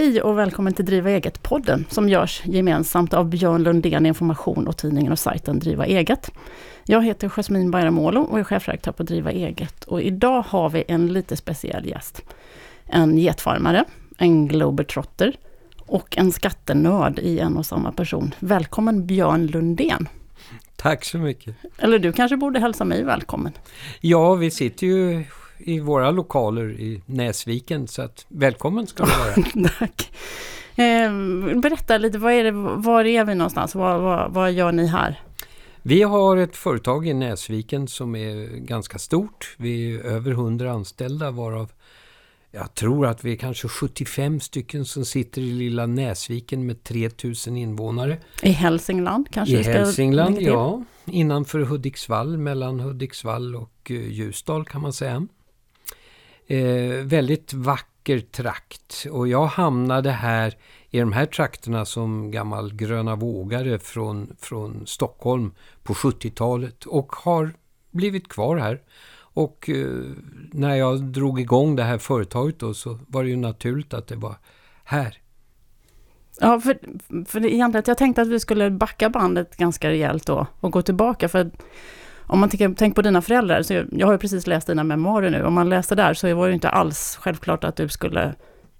[0.00, 5.12] Hej och välkommen till Driva eget-podden som görs gemensamt av Björn Lundén Information och tidningen
[5.12, 6.30] och sajten Driva eget.
[6.84, 11.12] Jag heter Jasmin Bayramoglu och är chefredaktör på Driva eget och idag har vi en
[11.12, 12.22] lite speciell gäst.
[12.86, 13.84] En getfarmare,
[14.18, 15.36] en globetrotter
[15.78, 18.34] och en skattenörd i en och samma person.
[18.38, 20.08] Välkommen Björn Lundén!
[20.76, 21.56] Tack så mycket!
[21.78, 23.52] Eller du kanske borde hälsa mig välkommen?
[24.00, 25.24] Ja, vi sitter ju
[25.64, 27.88] i våra lokaler i Näsviken.
[27.88, 29.68] Så att välkommen ska du vara.
[29.78, 30.12] Tack.
[30.76, 31.12] Eh,
[31.60, 33.74] berätta lite, var är, det, var är vi någonstans?
[33.74, 35.20] Vad, vad, vad gör ni här?
[35.82, 39.54] Vi har ett företag i Näsviken som är ganska stort.
[39.58, 41.72] Vi är över 100 anställda varav
[42.52, 47.56] jag tror att vi är kanske 75 stycken som sitter i lilla Näsviken med 3000
[47.56, 48.18] invånare.
[48.42, 49.58] I Hälsingland kanske?
[49.58, 50.84] I Hälsingland, ja.
[51.04, 55.26] Innanför Hudiksvall, mellan Hudiksvall och uh, Ljusdal kan man säga.
[56.50, 60.56] Eh, väldigt vacker trakt och jag hamnade här
[60.90, 67.52] i de här trakterna som gammal gröna vågare från, från Stockholm på 70-talet och har
[67.90, 68.80] blivit kvar här.
[69.12, 69.86] Och eh,
[70.52, 74.16] när jag drog igång det här företaget då så var det ju naturligt att det
[74.16, 74.36] var
[74.84, 75.18] här.
[76.40, 76.78] Ja, för,
[77.26, 81.28] för egentligen, jag tänkte att vi skulle backa bandet ganska rejält då och gå tillbaka.
[81.28, 81.50] För
[82.30, 84.84] om man tänker, tänk på dina föräldrar, så jag, jag har ju precis läst dina
[84.84, 88.34] memoarer nu, om man läste där så var det inte alls självklart att du skulle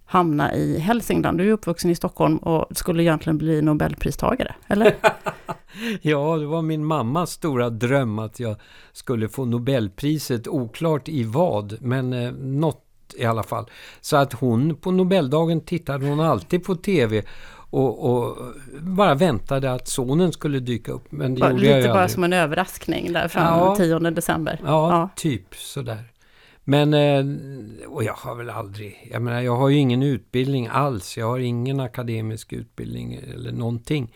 [0.05, 1.39] hamna i Hälsingland.
[1.39, 4.95] Du är uppvuxen i Stockholm och skulle egentligen bli Nobelpristagare, eller?
[6.03, 8.57] ja, det var min mammas stora dröm att jag
[8.93, 13.71] skulle få Nobelpriset, oklart i vad, men eh, något i alla fall.
[14.01, 17.23] Så att hon på Nobeldagen tittade hon alltid på TV
[17.71, 18.37] och, och,
[18.81, 21.13] bara väntade att sonen skulle dyka upp.
[21.13, 22.11] Men det bara, gjorde lite jag bara aldrig.
[22.15, 23.77] som en överraskning där fram Ja.
[23.77, 24.61] 10 december.
[24.65, 25.09] Ja, Ja.
[25.17, 26.05] typ sådär.
[26.65, 27.25] Men, eh,
[27.89, 31.17] och jag har väl aldrig, jag menar jag har ju ingen utbildning alls.
[31.19, 34.15] Jag har ingen akademisk utbildning eller någonting.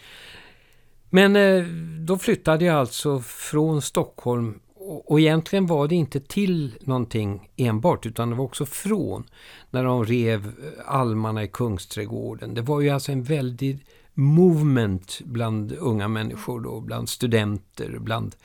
[1.10, 1.64] Men eh,
[2.06, 4.60] då flyttade jag alltså från Stockholm
[5.06, 9.25] och egentligen var det inte till någonting enbart utan det var också från
[9.74, 12.54] när de rev eh, almarna i Kungsträdgården.
[12.54, 18.36] Det var ju alltså en väldig movement bland unga människor då, bland studenter, bland,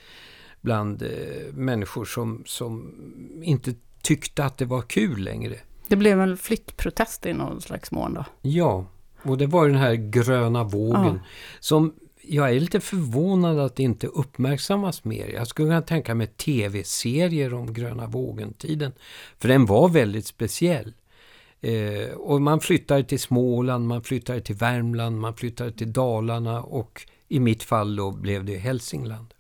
[0.62, 2.96] bland eh, människor som, som
[3.44, 5.56] inte tyckte att det var kul längre.
[5.88, 8.26] Det blev en flyttprotest i någon slags mån då.
[8.42, 8.86] Ja,
[9.24, 11.20] och det var den här gröna vågen Ja.
[11.60, 15.28] som jag är lite förvånad att det inte uppmärksammas mer.
[15.28, 18.92] Jag skulle kunna tänka mig tv-serier om gröna vågen-tiden.
[19.40, 20.94] För den var väldigt speciell.
[21.62, 27.08] Eh, och man flyttade till Småland, man flyttade till Värmland, man flyttade till Dalarna och
[27.28, 29.34] i mitt fall då blev det Hälsingland.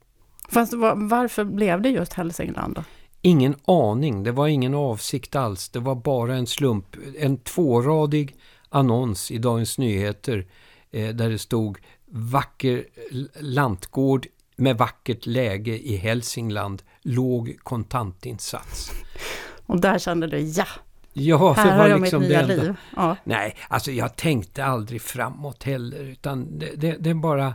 [0.50, 2.84] Fast var, varför blev det just Hälsingland då?
[3.22, 5.70] Ingen aning, det var ingen avsikt alls.
[5.70, 6.86] Det var bara en slump.
[7.20, 8.36] En tvåradig
[8.70, 10.48] annons i Dagens Nyheter
[10.92, 12.86] eh, där det stod vacker
[13.40, 18.92] lantgård med vackert läge i Hälsingland, låg kontantinsats.
[19.66, 20.66] Och där kände du, ja,
[21.14, 22.76] Ja, här det har var jag liksom mitt nya liv.
[22.96, 23.16] Ja.
[23.24, 27.54] Nej, alltså jag tänkte aldrig framåt heller, utan det, det, det bara...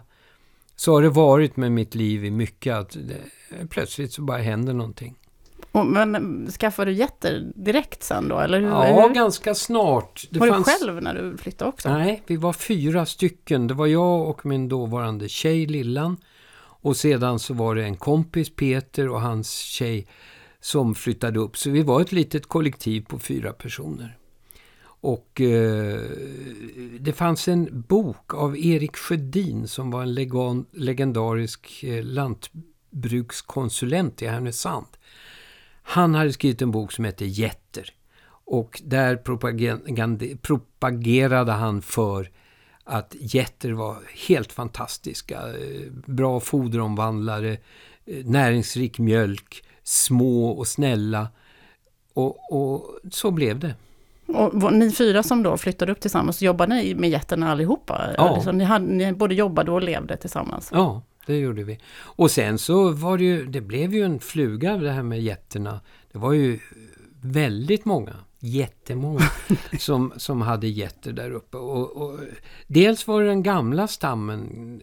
[0.77, 4.73] Så har det varit med mitt liv i mycket, att det, plötsligt så bara händer
[4.75, 5.15] någonting.
[5.73, 8.39] Och, men skaffade du getter direkt sen då?
[8.39, 9.15] Eller hur, Ja, hur?
[9.15, 10.25] ganska snart.
[10.31, 11.89] Det var fanns- du själv när du flyttade också?
[11.89, 13.67] Nej, vi var fyra stycken.
[13.67, 16.17] Det var jag och min dåvarande tjej Lillan.
[16.57, 20.07] Och sedan så var det en kompis, Peter, och hans tjej
[20.65, 21.57] som flyttade upp.
[21.57, 24.19] Så vi var ett litet kollektiv på fyra personer.
[24.85, 26.01] Och eh,
[27.01, 34.27] det fanns en bok av Erik Sjödin som var en legan, legendarisk eh, lantbrukskonsulent i
[34.27, 34.87] Härnösand.
[35.83, 37.91] Han hade skrivit en bok som hette Jätter.
[38.45, 39.17] Och där
[40.37, 42.31] propagerade han för
[42.85, 43.99] att getter var
[44.29, 45.41] helt fantastiska.
[45.41, 47.53] Eh, bra foderomvandlare,
[48.07, 51.29] eh, näringsrik mjölk, små och snälla.
[52.15, 53.75] Och, och så blev det.
[54.27, 58.15] Och ni fyra som då flyttade upp tillsammans, jobbade ni med getterna allihopa?
[58.17, 58.29] Ja.
[58.29, 60.71] Alltså, ni, hade, ni både jobbade och levde tillsammans?
[60.73, 61.79] Ja, det gjorde vi.
[61.97, 65.81] Och sen så var det ju, det blev ju en fluga det här med getterna.
[66.13, 66.59] Det var ju
[67.21, 69.31] väldigt många, jättemånga,
[69.79, 71.57] som, som hade getter där uppe.
[71.57, 72.21] Och, och,
[72.67, 74.81] dels var det den gamla stammen,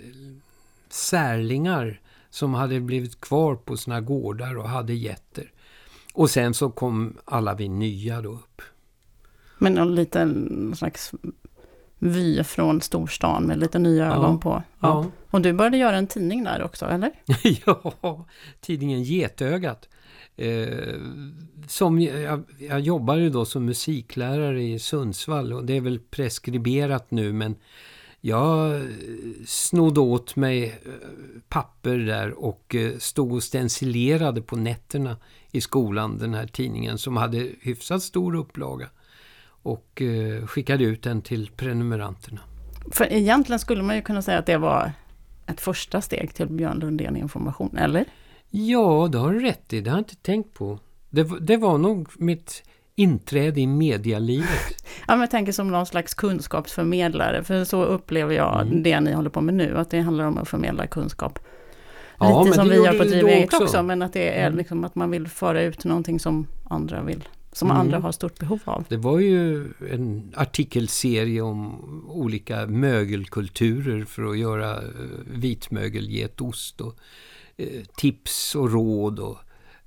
[0.90, 5.52] särlingar, som hade blivit kvar på sina gårdar och hade getter.
[6.14, 8.62] Och sen så kom alla vi nya då upp.
[9.58, 11.12] Men någon liten slags
[12.00, 14.16] vy från storstan med lite nya Ja.
[14.16, 14.64] ögon på.
[14.80, 15.06] Ja.
[15.30, 17.12] Och du började göra en tidning där också, eller?
[17.66, 18.26] ja,
[18.62, 19.90] tidningen Getögat.
[20.36, 20.96] Eh,
[21.68, 27.34] som, jag, jag jobbade då som musiklärare i Sundsvall och det är väl preskriberat nu
[27.34, 27.56] men
[28.22, 28.82] jag eh,
[29.46, 30.92] snodde åt mig eh,
[31.50, 35.18] papper där och eh, stod och stencilerade på nätterna
[35.52, 38.90] i skolan den här tidningen som hade hyfsat stor upplaga.
[39.64, 40.02] Och
[40.46, 42.40] skickade ut den till prenumeranterna.
[42.92, 44.92] För egentligen skulle man ju kunna säga att det var
[45.48, 48.06] ett första steg till Björn Lundén Information, eller?
[48.50, 49.82] Ja, det har du rätt i.
[49.82, 50.80] Det har jag inte tänkt på.
[51.10, 52.64] Det, det var nog mitt
[53.02, 54.48] inträde i medialivet.
[55.08, 58.84] Ja, men jag tänker som någon slags kunskapsförmedlare, för så upplever jag Mm.
[58.84, 61.40] det ni håller på med nu, att det handlar om att förmedla kunskap.
[62.20, 63.64] Ja, Lite som vi gör på då eget också.
[63.64, 63.84] också.
[63.84, 64.58] men att det är Mm.
[64.58, 67.80] liksom att man vill föra ut någonting som andra vill, som Mm.
[67.82, 68.86] andra har stort behov av.
[68.90, 71.76] Det var ju en artikelserie om
[72.08, 74.82] olika mögelkulturer för att göra eh,
[75.26, 76.96] vitmögelgetost och
[77.58, 77.68] eh,
[77.98, 79.20] tips och råd.
[79.20, 79.38] Och,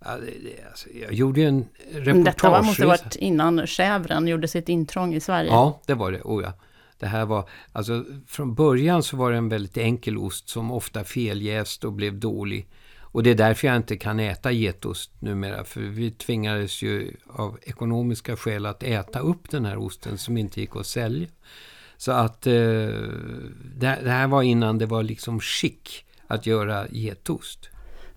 [0.04, 1.68] alltså, jag gjorde en
[2.04, 5.50] Men Detta var, måste ha varit innan Schävren gjorde sitt intrång i Sverige.
[5.50, 6.20] Ja, det var det.
[6.20, 6.52] Oh, ja.
[6.98, 11.04] Det här var, alltså, från början så var det en väldigt enkel ost som ofta
[11.04, 12.68] feljäst och blev dålig.
[13.14, 15.64] Och det är därför jag inte kan äta getost numera.
[15.64, 20.60] För vi tvingades ju av ekonomiska skäl att äta upp den här osten som inte
[20.60, 21.28] gick att sälja.
[21.96, 27.68] Så att eh, det, det här var innan det var liksom chic att göra getost.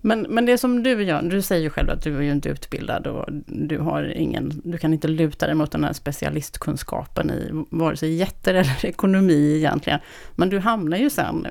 [0.08, 2.48] Men, men det som du gör, du säger ju själv att du är ju inte
[2.48, 7.50] utbildad och du har ingen, du kan inte luta dig mot den här specialistkunskapen i
[7.70, 10.00] vare sig jätter eller ekonomi egentligen.
[10.36, 11.46] Men du hamnar ju sen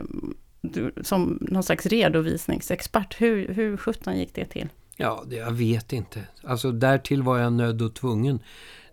[0.61, 3.21] du, som någon slags redovisningsexpert.
[3.21, 4.69] Hur, hur sjutton gick det till?
[4.95, 6.19] Ja, det, jag vet inte.
[6.43, 8.39] Alltså därtill var jag nödd och tvungen.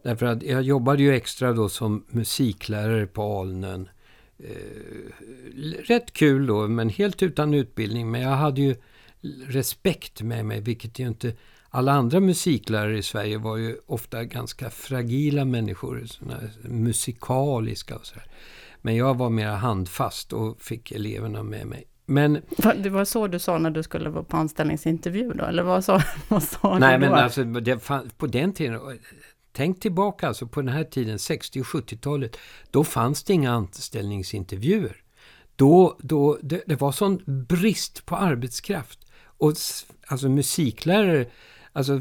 [0.02, 3.88] Därför att jag jobbade ju extra då som musiklärare på Alnön.
[4.38, 8.10] Eh, rätt kul då, men helt utan utbildning.
[8.10, 8.76] Men jag hade ju
[9.49, 11.32] respekt med mig, vilket ju inte...
[11.71, 18.26] Alla andra musiklärare i Sverige var ju ofta ganska fragila människor, såna musikaliska och sådär.
[18.82, 21.85] Men jag var mer handfast och fick eleverna med mig.
[22.06, 22.43] Men
[22.76, 25.44] Det var så du sa när du skulle vara på anställningsintervju då?
[25.44, 27.17] Eller vad sa, vad sa Nej, du men då?
[27.17, 28.81] alltså det fann, på den tiden,
[29.53, 32.37] tänk tillbaka alltså på den här tiden, 60 och 70-talet,
[32.70, 34.97] då fanns det inga anställningsintervjuer.
[35.56, 38.99] Då, då, det, det var sån brist på arbetskraft.
[39.44, 39.55] Och
[40.06, 41.26] alltså musiklärare,
[41.73, 42.00] alltså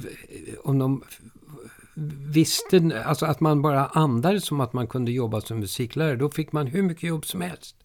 [0.64, 1.04] om de
[2.34, 6.52] visste, alltså att man bara andades som att man kunde jobba som musiklärare, då fick
[6.52, 7.76] man hur mycket jobb som helst.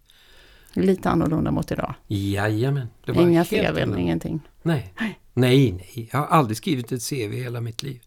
[0.73, 1.95] Lite annorlunda mot idag.
[2.07, 2.87] Jajamän.
[3.05, 3.99] Det var Inga annorlunda.
[3.99, 4.41] ingenting.
[4.63, 4.95] Nej.
[5.35, 6.09] nej, nej.
[6.13, 8.01] Jag har aldrig skrivit ett CV i hela mitt liv.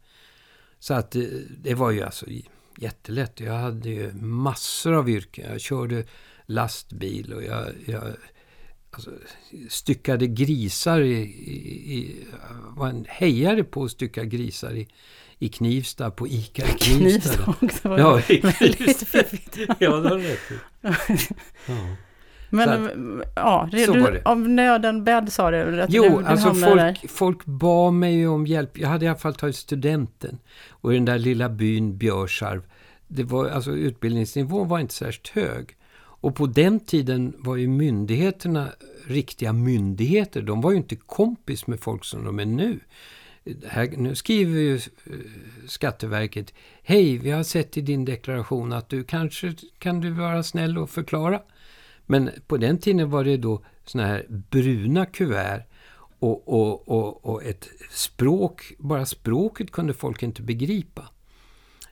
[0.80, 1.24] Så att eh,
[1.57, 2.25] det var ju alltså
[2.77, 3.39] jättelätt.
[3.39, 5.51] Jag hade ju massor av yrken.
[5.51, 6.03] Jag körde
[6.45, 8.03] lastbil och jag, jag
[8.91, 9.11] alltså,
[9.69, 12.17] styckade grisar i, i,
[12.75, 14.88] var en hejare på att stycka grisar i,
[15.39, 17.43] i Knivsta, på ICA i Knivsta.
[17.43, 17.89] Knivs också.
[17.89, 19.05] var Ja, i väldigt Knivsta.
[19.05, 19.57] fiffigt.
[19.79, 20.55] Ja, det har du rätt i.
[21.67, 21.75] Ja.
[22.53, 22.89] Men
[23.35, 25.81] ja, det, så du, av nöden bädd sa du?
[25.81, 26.93] Att Jo, du, du alltså där.
[26.95, 28.77] folk, folk bad mig ju om hjälp.
[28.77, 30.39] Jag hade i alla fall tagit studenten.
[30.69, 32.61] Och i den där lilla byn Björsarv,
[33.07, 35.75] det var, alltså utbildningsnivån var inte särskilt hög.
[36.21, 38.72] Och på den tiden var ju myndigheterna
[39.07, 40.41] riktiga myndigheter.
[40.41, 42.79] De var ju inte kompis med folk som de är nu.
[43.67, 44.81] Här, nu skriver ju eh,
[45.67, 46.53] Skatteverket,
[46.84, 50.89] hej, vi har sett i din deklaration att du kanske kan du vara snäll och
[50.89, 51.41] förklara.
[52.05, 55.63] Men på den tiden var det då såna här bruna kuvert
[56.19, 61.10] och, och, och, och ett språk, bara språket kunde folk inte begripa.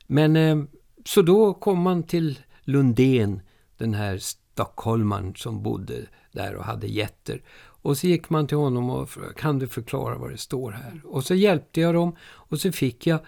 [0.08, 0.64] Men eh,
[1.06, 3.42] så då kom man till Lundén,
[3.80, 7.42] den här stockholmaren som bodde där och hade jätter.
[7.82, 11.02] Och så gick man till honom och frågade, kan du förklara vad det står här?
[11.06, 13.20] Och så hjälpte jag dem och så fick jag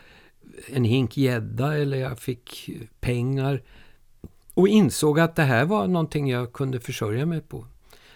[0.67, 3.63] en hink gädda eller jag fick pengar.
[4.53, 7.65] Och insåg att det här var någonting jag kunde försörja mig på.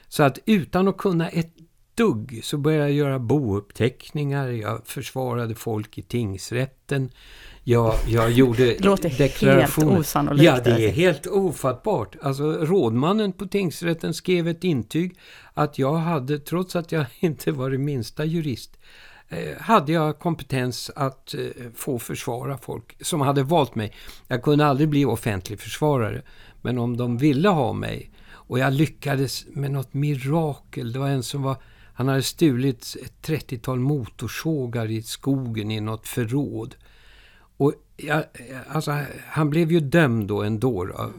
[0.08, 1.54] Så att utan att kunna ett
[1.96, 7.12] dugg så började jag göra bouppteckningar, jag försvarade folk i tingsrätten.
[7.68, 9.88] Jag, jag gjorde Det låter deklarationer.
[9.88, 10.44] helt osannolikt.
[10.46, 12.16] Ja, det är helt ofattbart.
[12.22, 15.16] Alltså rådmannen på tingsrätten skrev ett intyg
[15.54, 18.78] att jag hade, trots att jag inte var det minsta jurist,
[19.30, 21.40] eh, hade jag kompetens att eh,
[21.76, 23.94] få försvara folk som hade valt mig.
[24.28, 26.22] Jag kunde aldrig bli offentlig försvarare,
[26.62, 30.94] men om de ville ha mig och jag lyckades med något mirakel.
[30.94, 31.56] Det var en som var,
[31.94, 36.76] han hade stulit ett 30-tal motorsågar i skogen i något förråd.
[37.58, 38.24] Och jag,
[38.68, 38.92] alltså,
[39.28, 40.86] han blev ju dömd då ändå.
[40.86, 41.12] Då.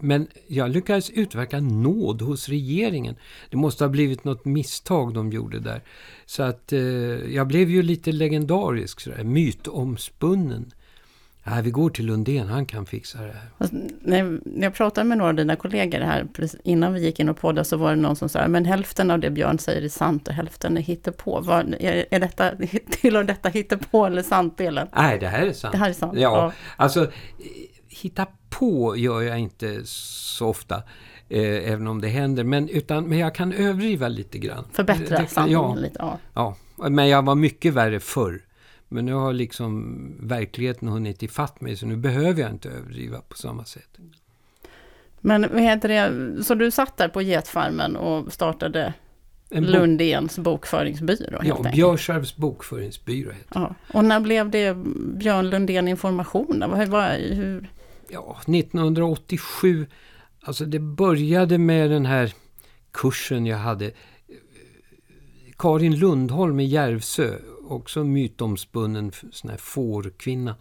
[0.00, 3.14] men jag lyckades utverka nåd hos regeringen.
[3.50, 5.82] Det måste ha blivit något misstag de gjorde där.
[6.26, 6.80] Så att eh,
[7.34, 10.72] jag blev ju lite legendarisk, sådär, mytomspunnen.
[11.50, 13.48] Nej, vi går till Lundén, han kan fixa det här.
[13.58, 16.26] Alltså, när, jag pratade med några av dina kollegor här,
[16.64, 19.20] innan vi gick in och poddade, så var det någon som sa, men hälften av
[19.20, 21.40] det Björn säger är sant och hälften är hittepå.
[21.40, 22.50] Var, är, är detta,
[22.90, 24.88] tillhör detta hittepå eller sant-delen?
[24.96, 25.72] Nej, det här är sant.
[25.72, 26.18] Det här är sant?
[26.18, 26.52] Ja, ja.
[26.76, 27.10] alltså
[27.88, 30.82] hitta på gör jag inte så ofta.
[31.28, 32.44] Eh, även om det händer.
[32.44, 34.64] Men, utan, men jag kan överdriva lite grann.
[34.72, 35.96] Förbättra sanningen ja, lite?
[35.98, 36.18] Ja.
[36.34, 36.56] ja.
[36.88, 38.40] Men jag var mycket värre förr.
[38.88, 43.36] Men nu har liksom verkligheten hunnit ifatt mig så nu behöver jag inte överdriva på
[43.36, 43.98] samma sätt.
[45.20, 48.94] Men vad heter det, så du satt där på getfarmen och startade
[49.50, 51.40] en bok Lundéns bokföringsbyrå?
[51.44, 53.74] ja, Björsarvs bokföringsbyrå heter ja.
[53.94, 54.76] Och när blev det
[55.18, 56.62] Björn Lundén Information?
[56.62, 57.70] Hur, hur,
[58.10, 59.86] Ja, 1987,
[60.40, 62.34] alltså det började med den här
[62.92, 63.90] kursen jag hade.
[65.58, 70.56] Karin Lundholm i Järvsö också mytomspunnen sån här fårkvinna.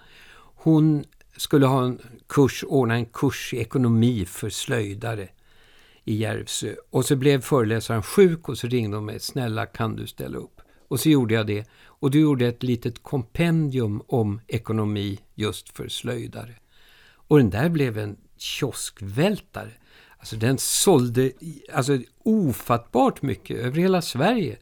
[0.56, 1.04] Hon
[1.38, 5.30] skulle ha en kurs, ordna en kurs i ekonomi för slöjdare
[6.06, 6.76] i Järvsö.
[6.90, 9.20] Och så blev föreläsaren sjuk och så ringde de mig.
[9.20, 10.62] Snälla kan du ställa upp?
[10.88, 11.68] Och så gjorde jag det.
[11.86, 16.56] Och du gjorde ett litet kompendium om ekonomi just för slöjdare.
[17.28, 19.72] Och den där blev en kioskvältare.
[20.18, 21.32] Alltså den sålde
[21.74, 24.58] alltså, ofattbart mycket över hela Sverige.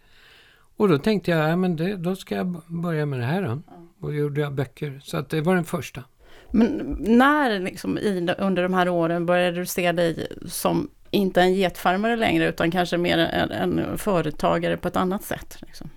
[0.77, 3.61] Och då tänkte jag, ja, men det, då ska jag börja med det här då.
[3.99, 5.01] Och då gjorde jag böcker.
[5.03, 6.03] Så att det var den första.
[6.51, 11.53] Men när liksom i, under de här åren började du se dig som inte en
[11.53, 15.57] getfarmare längre utan kanske mer en, en företagare på ett annat sätt?
[15.61, 15.89] Liksom?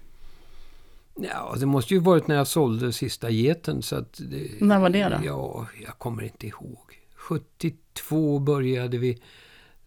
[1.14, 3.82] Ja, det måste ju varit när jag sålde sista geten.
[3.82, 5.16] Så att det, när var det då?
[5.24, 7.00] Ja, jag kommer inte ihåg.
[7.14, 9.22] 72 började vi.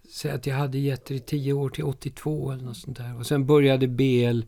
[0.09, 3.19] Säg att jag hade getter i 10 år till 82 eller något sånt där.
[3.19, 4.41] Och sen började BL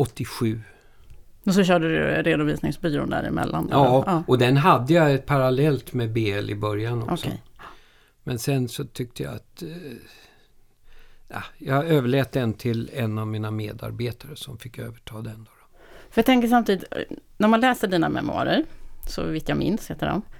[0.00, 0.60] 87.
[1.44, 3.68] Och så körde du redovisningsbyrån däremellan?
[3.70, 7.26] Ja, ja, och den hade jag parallellt med BL i början också.
[7.26, 7.38] Okay.
[8.24, 9.62] Men sen så tyckte jag att...
[9.62, 9.68] Eh,
[11.28, 15.44] ja, jag överlät den till en av mina medarbetare som fick överta den.
[15.44, 15.50] Då.
[16.10, 16.84] För jag tänker samtidigt,
[17.36, 18.64] när man läser dina memoarer,
[19.08, 20.39] så vitt jag minns heter de, Eh,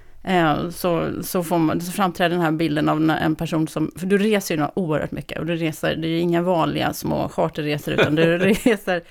[0.71, 4.17] så, så, får man, så framträder den här bilden av en person som, för du
[4.17, 8.37] reser ju oerhört mycket och du reser, det är inga vanliga små charterresor utan du
[8.37, 9.03] reser,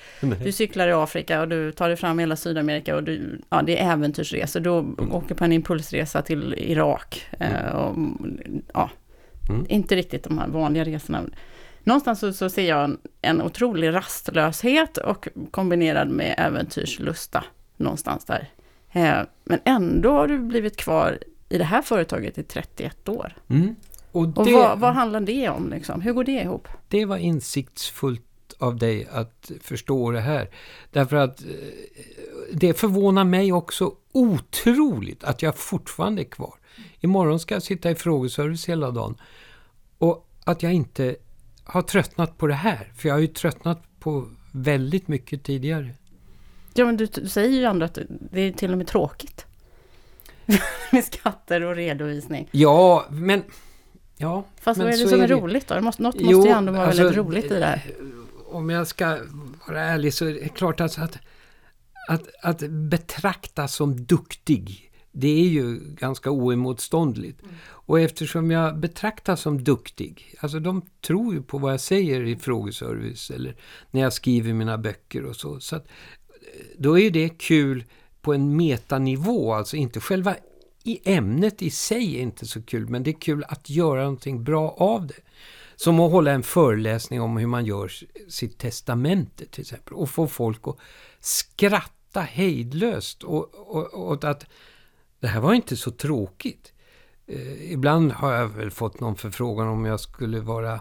[0.45, 3.81] du cyklar i Afrika och du tar dig fram hela Sydamerika och du, ja det
[3.81, 5.13] är äventyrsresor, du mm.
[5.13, 7.27] åker på en impulsresa till Irak.
[7.39, 7.97] Eh, och,
[8.75, 8.91] ja,
[9.49, 9.67] mm.
[9.69, 11.23] Inte riktigt de här vanliga resorna.
[11.85, 17.45] Någonstans så, så ser jag en, en otrolig rastlöshet och kombinerad med äventyrslusta
[17.77, 18.49] någonstans där.
[18.93, 21.19] Eh, men ändå har du blivit kvar
[21.49, 23.37] i det här företaget i 31 år.
[23.49, 23.75] Mm.
[24.13, 25.71] Och, det, och vad, vad, handlar det om?
[25.71, 26.01] Liksom?
[26.01, 26.69] Hur går det ihop?
[26.89, 28.23] Det var insiktsfullt
[28.59, 30.51] av dig att förstå det här.
[30.91, 31.47] Därför att eh,
[32.53, 36.55] det förvånar mig också otroligt att jag fortfarande är kvar.
[37.01, 39.17] Imorgon ska jag sitta i frågeservice hela dagen.
[39.99, 41.17] Och att jag inte
[41.65, 42.93] har tröttnat på det här.
[42.97, 45.95] För jag har ju tröttnat på väldigt mycket tidigare.
[46.75, 49.47] Ja, men du, du säger ju ändå att det är till och med tråkigt.
[50.93, 52.49] med skatter och redovisning.
[52.53, 53.43] Ja, men...
[54.17, 55.35] Ja, Fast men vad är det som är, det...
[55.35, 55.81] roligt då?
[55.81, 57.83] Måste, något jo, måste ju ändå vara alltså, väldigt roligt i det här.
[58.47, 59.19] Om jag ska
[59.67, 61.19] vara ärlig så är det klart alltså att,
[62.09, 67.43] att, att betrakta som duktig, det är ju ganska oemotståndligt.
[67.43, 67.55] Mm.
[67.63, 72.37] Och eftersom jag betraktas som duktig, alltså de tror ju på vad jag säger i
[72.37, 73.57] frågeservice eller
[73.91, 75.61] när jag skriver mina böcker och så.
[75.61, 75.89] Så att
[76.79, 77.85] då är det kul
[78.21, 80.37] på en metanivå, alltså inte själva
[80.85, 84.45] i ämnet i sig är inte så kul, men det är kul att göra någonting
[84.45, 85.21] bra av det.
[85.77, 87.93] Som att hålla en föreläsning om hur man gör
[88.29, 90.77] sitt testamente till exempel och få folk att
[91.21, 94.47] skratta hejdlöst och, och, och att
[95.21, 96.73] det här var inte så tråkigt.
[97.27, 100.81] Eh, ibland har jag väl fått någon förfrågan om jag skulle vara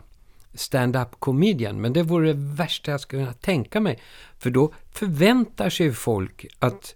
[0.53, 1.81] stand-up comedian.
[1.81, 3.99] Men det vore det värsta jag skulle kunna tänka mig.
[4.37, 6.95] För då förväntar sig folk att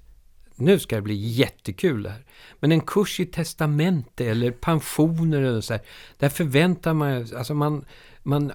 [0.56, 2.26] nu ska det bli jättekul här.
[2.60, 5.82] Men en kurs i testamente eller pensioner eller så här,
[6.18, 7.86] där förväntar man alltså man,
[8.24, 8.52] man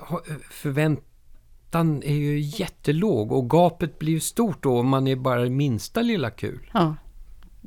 [0.50, 5.50] förväntan är ju jättelåg och gapet blir ju stort då om man är bara det
[5.50, 6.70] minsta lilla kul.
[6.72, 6.96] Ja.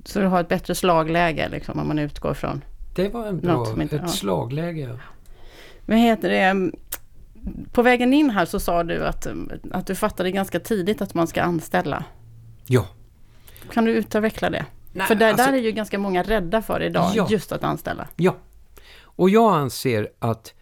[0.05, 2.63] Så du har ett bättre slagläge liksom om man utgår från
[2.95, 4.07] Det var en bra, inte, ett ja.
[4.07, 5.00] slagläge.
[5.85, 6.71] Men heter det,
[7.71, 9.27] på vägen in här så sa du att,
[9.71, 12.03] att du fattade ganska tidigt att man ska anställa.
[12.65, 12.88] Ja.
[13.71, 14.65] Kan du utveckla det?
[14.93, 17.27] Nej, för där, alltså, där är ju ganska många rädda för idag, ja.
[17.29, 18.07] just att anställa.
[18.15, 18.38] Ja.
[19.00, 20.53] Och jag anser att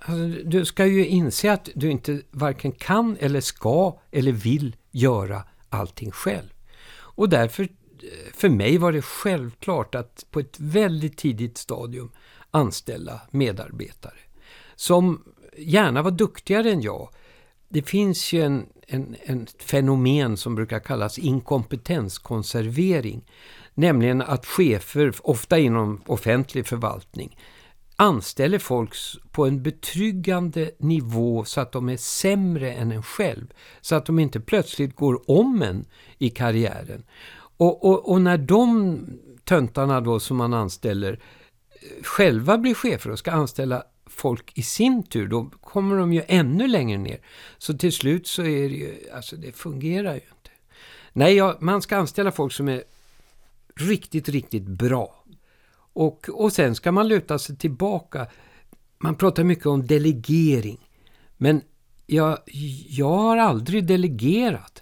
[0.00, 5.42] alltså, du ska ju inse att du inte varken kan eller ska eller vill göra
[5.68, 6.48] allting själv.
[6.94, 7.68] Och därför,
[8.34, 12.10] för mig var det självklart att på ett väldigt tidigt stadium
[12.50, 14.18] anställa medarbetare
[14.82, 15.22] som
[15.56, 17.08] gärna var duktigare än jag.
[17.68, 23.24] Det finns ju en, en, en fenomen som brukar kallas inkompetenskonservering.
[23.74, 27.36] Nämligen att chefer, ofta inom offentlig förvaltning,
[27.96, 28.94] anställer folk
[29.30, 33.46] på en betryggande nivå så att de är sämre än en själv.
[33.80, 35.84] Så att de inte plötsligt går om en
[36.18, 37.04] i karriären.
[37.56, 38.98] Och, och, och när de
[39.44, 41.18] töntarna då som man anställer eh,
[42.02, 46.68] själva blir chefer och ska anställa folk i sin tur, då kommer de ju ännu
[46.68, 47.20] längre ner.
[47.58, 50.50] Så till slut så är det ju, alltså det fungerar ju inte.
[51.12, 52.84] Nej, ja, man ska anställa folk som är
[53.76, 55.24] riktigt, riktigt bra.
[55.92, 58.26] Och, och sen ska man luta sig tillbaka.
[58.98, 60.88] Man pratar mycket om delegering.
[61.36, 61.62] Men
[62.06, 62.38] jag,
[62.88, 64.81] jag har aldrig delegerat.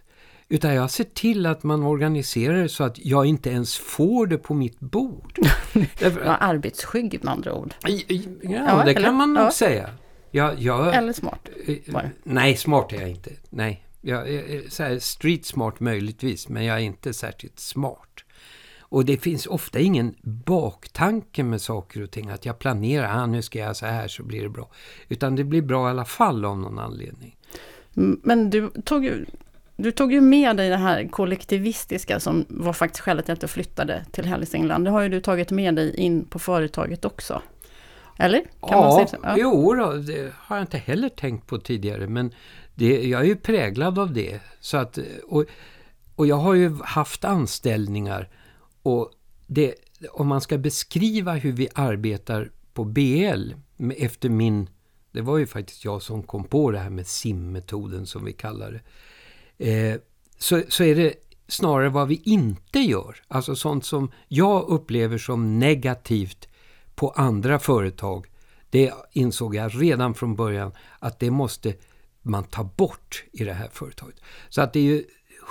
[0.52, 4.38] Utan jag ser till att man organiserar det så att jag inte ens får det
[4.38, 5.38] på mitt bord.
[5.99, 7.75] Därför, ja, arbetsskygg med andra ord.
[7.83, 7.90] Ja,
[8.42, 9.50] ja det eller, kan man nog ja.
[9.50, 9.90] säga.
[10.30, 11.49] Jag, jag, eller smart.
[11.87, 12.02] Bara.
[12.02, 13.30] Eh, nej, smart är jag inte.
[13.50, 18.25] Nej, jag är så här, street smart möjligtvis, men jag är inte särskilt smart.
[18.80, 22.30] Och det finns ofta ingen baktanke med saker och ting.
[22.30, 24.71] Att jag planerar, ah, nu ska jag så här så blir det bra.
[25.09, 27.37] Utan det blir bra i alla fall av någon anledning.
[28.23, 29.26] Men du tog ju,
[29.82, 33.49] du tog ju med dig det här kollektivistiska som var faktiskt skälet till att du
[33.49, 34.84] flyttade till Hälsingland.
[34.84, 37.42] Det har ju du tagit med dig in på företaget också.
[38.18, 38.38] Eller?
[38.40, 42.06] Kan ja, man säga ja, jo då, det har jag inte heller tänkt på tidigare.
[42.06, 42.34] Men
[42.75, 44.40] det, jag är ju präglad av det.
[44.60, 45.44] Så att, och,
[46.16, 48.28] och jag har ju haft anställningar
[48.82, 49.10] och
[49.46, 49.75] det,
[50.12, 53.52] om man ska beskriva hur vi arbetar på BL
[53.96, 54.68] efter min...
[55.12, 58.73] Det var ju faktiskt jag som kom på det här med simmetoden som vi kallar
[58.73, 58.80] det.
[59.60, 59.96] Eh,
[60.38, 61.14] så, så är det
[61.49, 63.16] snarare vad vi inte gör.
[63.28, 66.49] Alltså sånt som jag upplever som negativt
[66.94, 68.26] på andra företag.
[68.70, 71.75] Det insåg jag redan från början att det måste
[72.23, 74.20] man ta bort i det här företaget.
[74.49, 75.04] Så att det är ju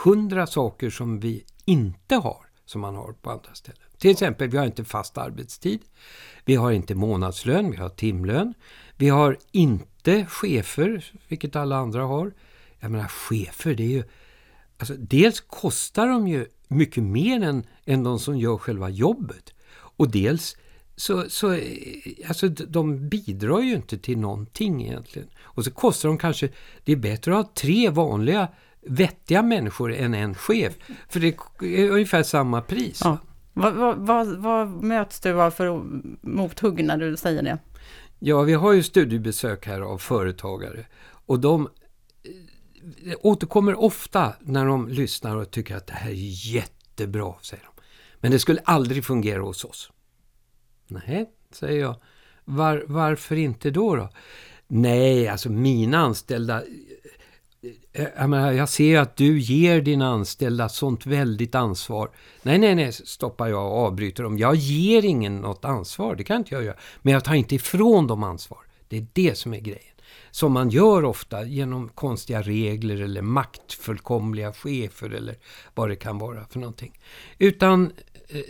[0.04, 3.82] hundra saker som vi inte har som man har på andra ställen.
[3.98, 5.80] Till exempel, vi har inte fast arbetstid.
[6.46, 8.54] Vi har inte månadslön, vi har timlön.
[8.98, 12.34] Vi har inte chefer, vilket alla andra har.
[12.80, 14.04] Jag menar, chefer, det är ju...
[14.78, 19.54] Alltså, dels kostar de ju mycket mer än, än de som gör själva jobbet.
[19.72, 20.58] Och dels
[20.96, 21.60] så, så
[22.28, 25.30] alltså, de bidrar ju inte till någonting egentligen.
[25.42, 26.50] Och så kostar de kanske...
[26.84, 28.48] Det är bättre att ha tre vanliga
[28.82, 30.74] vettiga människor än en chef.
[31.10, 31.28] För det
[31.62, 33.02] är ungefär samma pris.
[33.04, 33.18] Ja.
[33.54, 35.84] Vad, vad, vad, vad, möts du av för
[36.22, 37.58] mothugg när du säger det?
[38.20, 40.86] Ja, vi har ju studiebesök här av företagare.
[41.26, 41.68] Och de eh,
[43.22, 47.82] återkommer ofta när de lyssnar och tycker att det här är jättebra, säger de.
[48.20, 49.92] Men det skulle aldrig fungera hos oss.
[50.88, 51.96] Nej, säger jag.
[52.46, 53.96] Var, varför inte då?
[53.96, 54.10] då?
[54.68, 60.70] Nej, alltså mina anställda eh, eh, jag, menar, jag ser att du ger dina anställda
[60.70, 62.12] sånt väldigt ansvar.
[62.44, 64.38] Nej, nej, nej, stoppar jag och avbryter dem.
[64.38, 66.78] Jag ger ingen något ansvar, det kan inte jag göra.
[67.02, 68.60] Men jag tar inte ifrån dem ansvar.
[68.88, 69.96] Det är det som är grejen.
[70.32, 75.36] Som man gör ofta genom konstiga regler eller maktfullkomliga chefer eller
[75.76, 77.00] vad det kan vara för någonting.
[77.38, 77.92] Utan,
[78.28, 78.42] eh,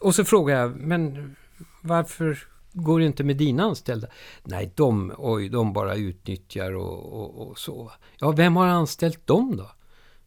[0.00, 1.36] och så frågar jag, men
[1.82, 2.38] varför
[2.72, 4.08] går det inte med dina anställda?
[4.44, 7.92] Nej, de, oj, de bara utnyttjar och, och, och så.
[8.18, 9.70] Ja, vem har anställt dem då?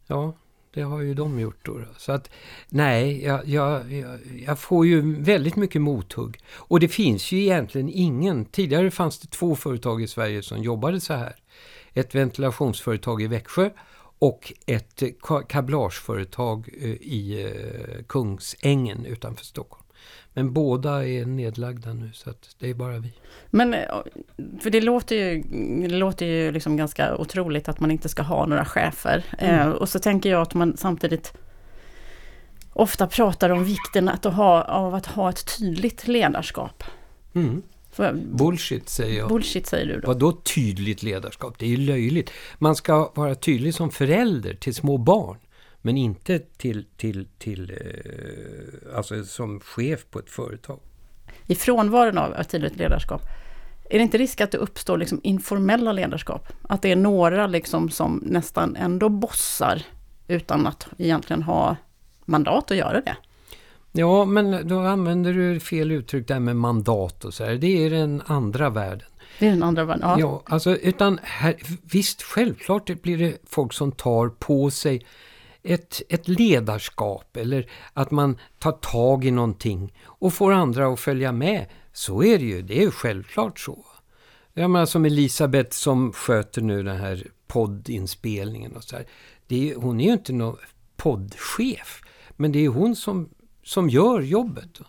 [0.06, 0.34] Ja,
[0.74, 1.80] det har ju de gjort då.
[1.96, 2.30] Så att
[2.68, 3.92] nej, jag, jag,
[4.46, 6.38] jag, får ju väldigt mycket mothugg.
[6.52, 8.44] Och det finns ju egentligen ingen.
[8.44, 11.36] Tidigare fanns det två företag i Sverige som jobbade så här.
[11.92, 13.70] Ett ventilationsföretag i Växjö
[14.18, 15.02] och ett
[15.48, 19.79] kablageföretag eh, i eh, Kungsängen utanför Stockholm.
[20.32, 23.12] Men båda är nedlagda nu så att det är bara vi.
[23.50, 23.80] Men, eh,
[24.60, 25.42] för det låter ju,
[25.88, 29.24] det låter ju liksom ganska otroligt att man inte ska ha några chefer.
[29.38, 29.60] Mm.
[29.60, 31.32] Eh, och så tänker jag att man samtidigt
[32.72, 36.84] ofta pratar om vikten att ha, av att ha ett tydligt ledarskap.
[37.34, 37.62] Mm.
[37.92, 39.28] För, bullshit säger jag.
[39.28, 40.08] Bullshit säger du då.
[40.08, 41.58] Vadå tydligt ledarskap?
[41.58, 42.30] Det är ju löjligt.
[42.58, 45.36] Man ska vara tydlig som förälder till små barn.
[45.82, 50.80] Men inte till, till, till eh, alltså som chef på ett företag.
[51.46, 53.22] I frånvaron av ett tydligt ledarskap,
[53.90, 56.48] är det inte risk att det uppstår liksom informella ledarskap?
[56.62, 59.82] Att det är några liksom som nästan ändå bossar
[60.28, 61.76] utan att egentligen ha
[62.24, 63.16] mandat att göra det?
[63.92, 67.54] Ja, men då använder du fel uttryck där med mandat och så här.
[67.54, 69.08] Det är den andra världen.
[69.38, 70.16] Det är den andra världen, ja.
[70.20, 75.06] Ja, alltså utan här, visst, självklart blir det folk som tar på sig
[75.62, 81.32] ett, ett ledarskap eller att man tar tag i någonting och får andra att följa
[81.32, 81.66] med.
[81.92, 83.84] Så är det ju, det är ju självklart så.
[84.54, 89.06] Jag menar alltså som Elisabeth som sköter nu den här poddinspelningen och så här.
[89.46, 90.56] Det är, hon är ju inte någon
[90.96, 92.02] poddchef,
[92.36, 93.28] men det är hon som,
[93.64, 94.80] som gör jobbet.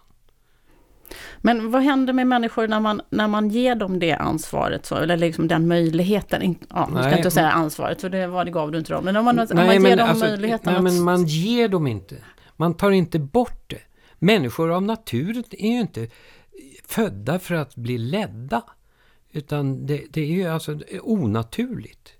[1.38, 5.17] Men vad händer med människor när man, när man ger dem det ansvaret, så, eller
[5.17, 6.56] liksom den möjligheten?
[6.69, 9.06] Ja, man ska inte säga ansvaret, för det, var det gav du inte dem.
[9.06, 10.84] Men om man, nej, om man ger dem alltså, möjligheten nej, att...
[10.84, 12.15] men man ger dem inte.
[12.56, 13.82] Man tar inte bort det.
[14.19, 16.08] Människor av naturen är ju inte
[16.88, 18.62] födda för att bli ledda.
[19.32, 22.13] Utan det, det är ju alltså onaturligt.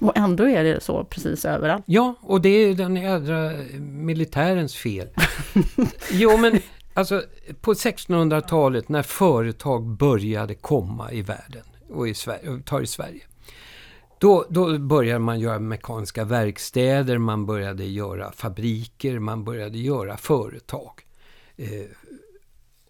[0.00, 1.84] Och ändå är det så precis överallt.
[1.86, 5.08] Ja, och det är den jädra militärens fel.
[6.12, 6.60] jo, men
[6.94, 7.22] alltså
[7.60, 13.22] på 1600-talet när företag började komma i världen och i Sverige, tar i Sverige.
[14.18, 20.92] Då, då började man göra mekaniska verkstäder, man började göra fabriker, man började göra företag.
[21.56, 21.68] Eh,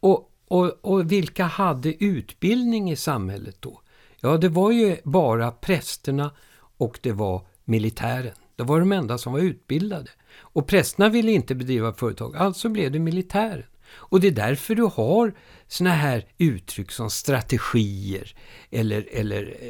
[0.01, 3.81] och, och, och vilka hade utbildning i samhället då?
[4.21, 6.31] Ja, det var ju bara prästerna
[6.77, 8.35] och det var militären.
[8.57, 10.11] Det var de enda som var utbildade.
[10.39, 13.65] Och prästerna ville inte bedriva företag, alltså blev det militären.
[13.97, 15.35] Och det är därför du har
[15.69, 18.35] såna här uttryck som strategier
[18.71, 19.69] eller, eller eh,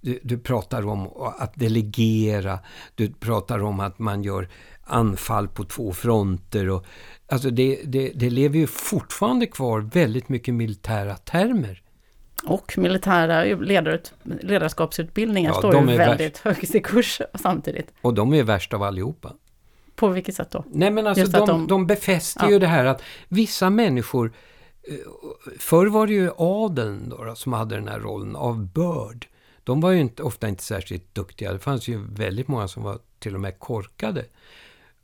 [0.00, 1.08] du, du, pratar om
[1.38, 2.58] att delegera,
[2.94, 4.48] du pratar om att man gör
[4.84, 6.68] anfall på två fronter.
[6.68, 6.84] Och,
[7.28, 11.82] alltså det, det, det lever ju fortfarande kvar väldigt mycket militära termer.
[12.44, 17.92] Och militära ledar, ledarskapsutbildningar ja, står ju väldigt högt i kurs samtidigt.
[18.02, 19.32] Och de är värst av allihopa.
[19.96, 20.64] På vilket sätt då?
[20.70, 22.50] Nej men alltså de, de, de befäster ja.
[22.50, 24.32] ju det här att vissa människor
[24.88, 24.94] eh,
[25.58, 29.26] Förr var det ju adeln då, som hade den här rollen av börd.
[29.64, 31.52] De var ju inte, ofta inte särskilt duktiga.
[31.52, 34.24] Det fanns ju väldigt många som var till och med korkade.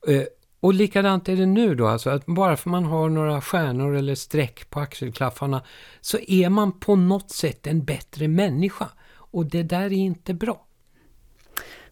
[0.09, 0.23] Eh,
[0.61, 4.15] och likadant är det nu då, alltså att bara för man har några stjärnor eller
[4.15, 5.63] streck på axelklaffarna
[6.01, 8.89] så är man på något sätt en bättre människa.
[9.15, 10.67] Och det där är inte bra.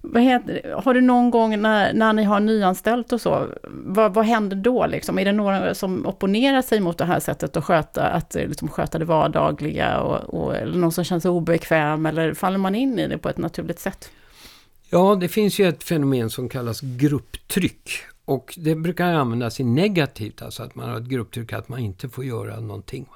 [0.02, 4.24] Vad heter, har du någon gång när, när ni har nyanställt och så, vad, vad
[4.24, 4.86] händer då?
[4.86, 5.18] Liksom?
[5.18, 8.68] Är det några som opponerar sig mot det här sättet att sköta, att eh, liksom
[8.68, 10.00] sköta det vardagliga?
[10.00, 12.06] Och, och, eller någon som känner sig obekväm?
[12.06, 14.10] Eller faller man in i det på ett naturligt sätt?
[14.90, 17.90] Ja, det finns ju ett fenomen som kallas grupptryck.
[18.24, 22.08] Och det brukar användas i negativt, alltså att man har ett grupptryck att man inte
[22.08, 23.06] får göra någonting.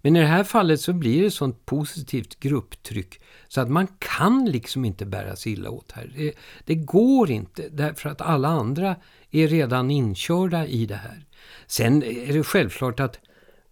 [0.00, 4.44] Men i det här fallet så blir det sånt positivt grupptryck så att man kan
[4.44, 6.12] liksom inte bära sig illa åt här.
[6.16, 6.32] Det,
[6.64, 8.96] det, går inte därför att alla andra
[9.30, 11.26] är redan inkörda i det här.
[11.66, 13.18] Sen är det självklart att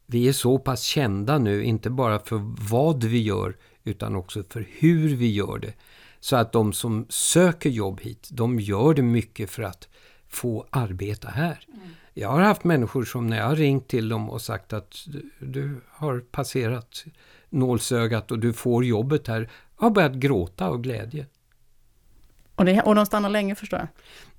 [0.07, 4.69] vi är så pass kända nu, inte bara för vad vi gör utan också för
[4.71, 5.73] hur vi gör det.
[6.21, 9.89] Så att de som söker jobb hit, de gör det mycket för att
[10.29, 11.67] få arbeta här.
[11.69, 11.89] Mm.
[12.19, 15.07] Jag har haft människor som när jag har ringt till dem och sagt att
[15.39, 17.05] du, har passerat
[17.49, 21.27] nålsögat och du får jobbet här, har börjat gråta av glädje.
[22.55, 23.89] Och, det, och de stannar länge förstår jag?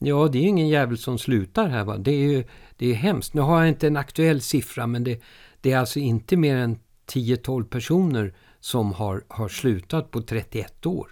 [0.08, 1.84] Ja, det är ingen jävel som slutar här.
[1.84, 1.98] Va?
[1.98, 2.44] Det, är ju,
[2.78, 3.34] det är hemskt.
[3.34, 5.22] Nu har jag inte en aktuell siffra men det,
[5.62, 11.08] det är alltså inte mer än 10-12 personer som har, har slutat på 31 år.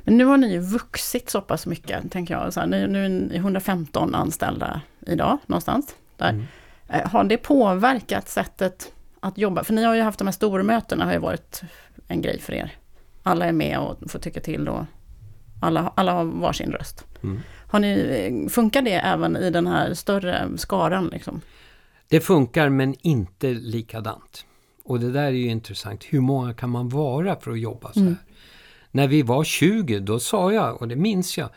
[0.00, 2.52] Men nu har ni ju vuxit så pass mycket, tänker jag.
[2.52, 5.96] Så här, nu, nu är ni 115 anställda idag, någonstans.
[6.18, 6.30] Där.
[6.30, 6.44] Mm.
[6.88, 9.64] Eh, har det påverkat sättet att jobba?
[9.64, 11.62] För ni har ju haft de här stormötena, har ju varit
[12.08, 12.72] en grej för er.
[13.22, 14.84] Alla är med och får tycka till och
[15.60, 17.04] alla, alla har varsin röst.
[17.22, 17.40] Mm.
[17.70, 21.06] Har ni, funkar det även i den här större skaran?
[21.06, 21.40] Liksom?
[22.08, 24.44] Det funkar men inte likadant.
[24.84, 26.04] Och det där är ju intressant.
[26.04, 28.06] Hur många kan man vara för att jobba så här?
[28.06, 28.18] Mm.
[28.90, 31.48] När vi var 20, då sa jag, och det minns jag,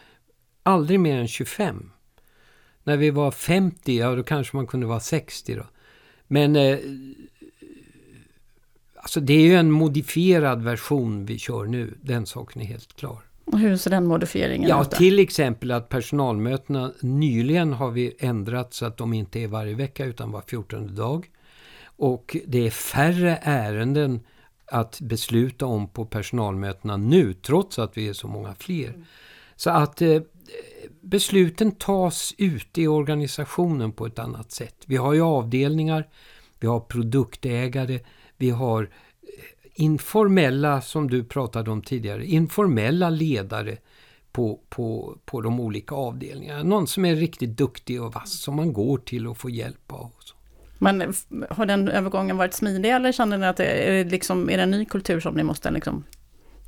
[0.64, 1.92] aldrig mer än 25.
[2.84, 5.64] När vi var 50, ja då kanske man kunde vara 60 då.
[6.28, 6.78] Men eh,
[8.96, 13.20] alltså det är ju en modifierad version vi kör nu, den saken är helt klar.
[13.46, 14.88] Och hur ser den modifieringen ja, ut?
[14.92, 19.76] Ja, till exempel att personalmötena nyligen har vi ändrat så att de inte är varje
[19.76, 21.30] vecka utan var 14 dag.
[21.84, 24.20] Och det är färre ärenden
[24.66, 28.88] att besluta om på personalmötena nu, trots att vi är så många fler.
[28.88, 29.06] Mm.
[29.56, 30.22] Så att eh,
[31.02, 34.76] besluten tas ute i organisationen på ett annat sätt.
[34.86, 36.08] Vi har ju avdelningar,
[36.60, 38.00] vi har produktägare,
[38.38, 38.90] vi har eh,
[39.74, 43.78] informella, som du pratade om tidigare, informella ledare
[44.32, 46.64] på, på, på de olika avdelningarna.
[46.64, 50.12] Någon som är riktigt duktig och vass som man går till och får hjälp av.
[50.78, 51.14] Men
[51.50, 54.72] har den övergången varit smidig eller känner ni att det är, liksom, är det en
[54.72, 56.04] ny kultur som ni måste liksom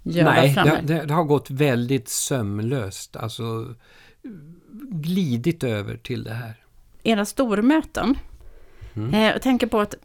[0.03, 0.67] göra Nej, fram?
[0.67, 3.15] det, det, det har gått väldigt sömlöst.
[3.15, 3.75] Alltså
[4.91, 6.53] glidit över till det här.
[7.03, 8.15] Era stormöten,
[8.95, 9.13] Mm.
[9.13, 9.95] eh, jag tänker på att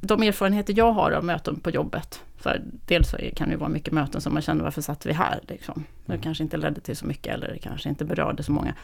[0.00, 3.92] de erfarenheter jag har av möten på jobbet, för dels så kan det vara mycket
[3.92, 5.40] möten som man känner varför satt vi här?
[5.48, 5.84] Liksom.
[6.06, 6.22] Det Mm.
[6.22, 8.74] kanske inte ledde till så mycket eller det kanske inte berörde så många.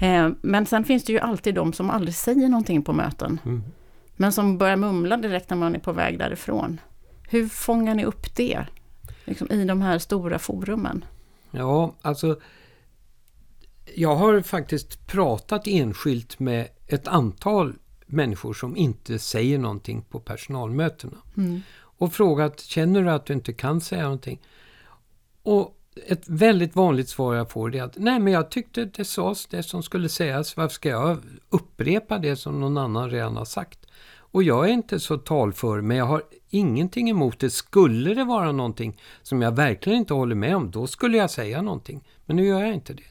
[0.00, 3.40] Eh, men sen finns det ju alltid de som aldrig säger någonting på möten.
[3.44, 3.62] Mm.
[4.16, 6.80] Men som börjar mumla direkt när man är på väg därifrån.
[7.28, 8.58] Hur fångar ni upp det?
[9.28, 11.04] Liksom I de här stora forumen.
[11.50, 12.40] Ja, alltså
[13.94, 17.74] jag har faktiskt pratat enskilt med ett antal
[18.06, 21.16] människor som inte säger någonting på personalmötena.
[21.36, 21.60] Mm.
[21.80, 24.40] Och frågat, känner du att du inte kan säga någonting?
[25.42, 25.74] Och
[26.06, 29.62] ett väldigt vanligt svar jag får är att nej men jag tyckte det sades det
[29.62, 30.56] som skulle sägas.
[30.56, 33.86] Varför ska jag upprepa det som någon annan redan har sagt?
[34.30, 37.50] Och jag är inte så talför men jag har ingenting emot det.
[37.50, 41.62] Skulle det vara någonting som jag verkligen inte håller med om, då skulle jag säga
[41.62, 42.08] någonting.
[42.26, 43.02] Men nu gör jag inte det.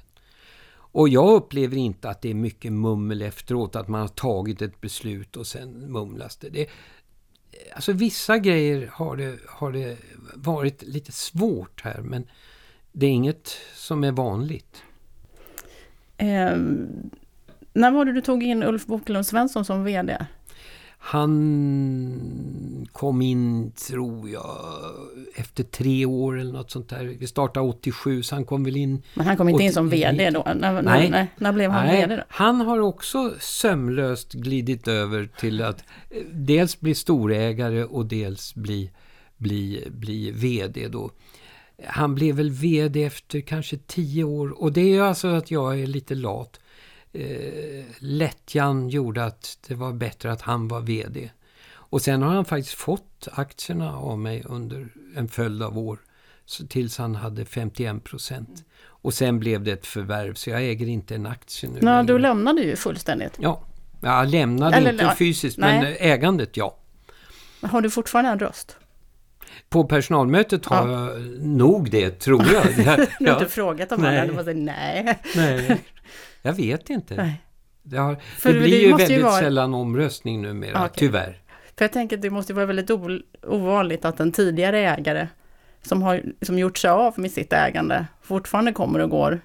[0.91, 4.82] Och jag upplever inte att det är mycket mummel efteråt, att man har tagit ett
[4.82, 6.49] beslut och sen mumlas det.
[6.49, 6.69] det
[7.75, 9.97] alltså vissa grejer har det, har det
[10.36, 12.27] varit lite svårt här, men
[12.91, 14.84] det är inget som är vanligt.
[16.17, 16.58] Eh,
[17.73, 20.17] när var det du tog in Ulf Bokelund Svensson som VD?
[21.10, 24.58] Han kom in, tror jag,
[25.36, 27.06] efter tre år eller något sånt där.
[27.20, 29.02] Vi startade 87, så han kom väl in...
[29.13, 30.12] Men han kom inte in som 89.
[30.12, 30.48] VD då?
[30.56, 31.10] När, Nej.
[31.10, 32.24] när, när blev han Nej, VD då?
[32.30, 38.91] han har också sömlöst glidit över till att eh, dels bli storägare och dels bli,
[39.38, 41.12] bli, bli VD då.
[41.86, 45.88] Han blev väl VD efter kanske tio år och det är alltså att jag är
[45.88, 46.60] lite lat.
[47.13, 51.30] Eh, lättjan gjorde att det var bättre att han var VD.
[51.70, 56.00] Och sen har han faktiskt fått aktierna av mig under en följd av år.
[56.46, 58.63] Så tills han hade 51 procent.
[58.86, 62.20] Och sen blev det ett förvärv så jag äger inte en aktie nu Nej, du
[62.20, 63.34] lämnade ju fullständigt.
[63.39, 63.62] Ja,
[64.02, 65.82] jag lämnade Eller, inte fysiskt nej.
[65.82, 66.78] men ägandet ja.
[67.62, 68.78] Har du fortfarande en röst?
[69.70, 71.10] På personalmötet har Ja.
[71.12, 72.63] jag nog det, tror jag.
[73.20, 74.32] Du har inte frågat om Nej.
[74.32, 75.20] bara säger nej.
[75.36, 75.82] nej,
[76.41, 77.15] jag vet inte.
[77.15, 77.43] nej.
[77.84, 80.91] Det, har, För det det blir ju måste ju väldigt vara- sällan omröstning numera, Okej.
[80.95, 81.41] tyvärr.
[81.78, 82.89] För jag tänker att det måste vara väldigt
[83.43, 85.28] ovanligt att en tidigare ägare
[85.82, 89.41] som har som gjort sig av med sitt ägande fortfarande kommer och går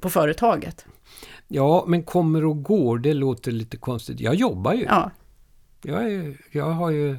[0.00, 0.86] på företaget.
[1.48, 4.20] Ja, men kommer och går, det låter lite konstigt.
[4.20, 4.84] Jag jobbar ju.
[4.84, 5.10] Ja,
[5.82, 7.16] Jag, är, jag har ju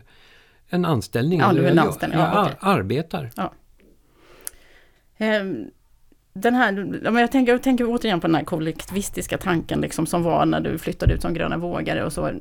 [0.69, 1.39] en anställning.
[1.39, 2.57] Ja, du är en jag, anställning, jag ja, ar- okej.
[2.61, 3.31] arbetar.
[5.17, 5.65] Ehm,
[6.33, 10.45] Den här, jag, tänker, jag tänker återigen på den här kollektivistiska tanken liksom, som var
[10.45, 12.31] när du flyttade ut som gröna vågare och så.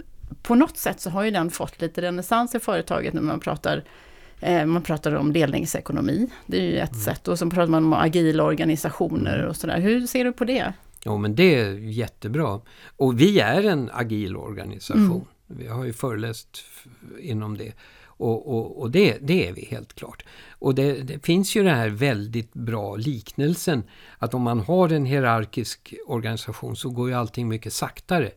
[0.43, 3.85] På något sätt så har ju den fått lite renässans i företaget när man pratar
[4.41, 7.01] eh, man pratar om delningsekonomi, det är ju ett Mm.
[7.05, 7.29] sätt.
[7.29, 9.81] Och så pratar man om agila organisationer och sådär.
[9.81, 10.73] Hur ser du på det?
[11.05, 12.61] Jo, men det är jättebra.
[12.97, 15.25] Och vi är en agil organisation.
[15.47, 16.65] Vi har ju föreläst
[17.21, 17.73] inom det.
[18.19, 20.25] Och, och, och det, det är vi helt klart.
[20.51, 23.83] Och det, det finns ju den här väldigt bra liknelsen
[24.19, 28.31] att om man har en hierarkisk organisation så går ju allting mycket saktare.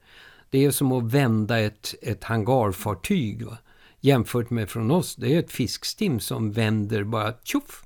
[0.50, 3.46] Det är som att vända ett, ett hangarfartyg.
[3.46, 3.58] Va?
[4.00, 7.86] Jämfört med från oss, det är ett fiskstim som vänder bara tjoff.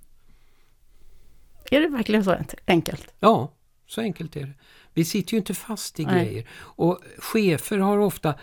[1.71, 3.13] Är det verkligen så enkelt?
[3.19, 3.51] Ja,
[3.87, 4.53] så enkelt är det.
[4.93, 6.25] Vi sitter ju inte fast i Nej.
[6.25, 6.47] grejer.
[6.55, 8.35] Och chefer har ofta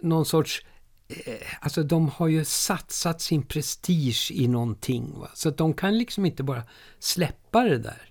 [0.00, 0.64] någon sorts...
[1.08, 5.18] Eh, alltså de har ju satsat sin prestige i någonting.
[5.18, 5.30] Va?
[5.34, 6.62] Så de kan liksom inte bara
[6.98, 8.10] släppa det där.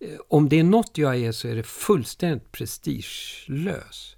[0.00, 4.16] Eh, om det är något jag är så är det fullständigt prestigelös.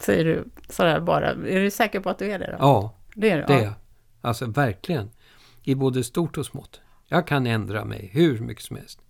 [0.00, 1.30] Säger du sådär bara.
[1.30, 2.56] Är du säker på att du är det då?
[2.60, 3.44] Ja, det är du.
[3.46, 3.64] det är ja.
[3.64, 3.74] jag.
[4.20, 5.10] Alltså verkligen.
[5.62, 6.80] I både stort och smått.
[7.06, 9.00] Jag kan ändra mig hur mycket som helst.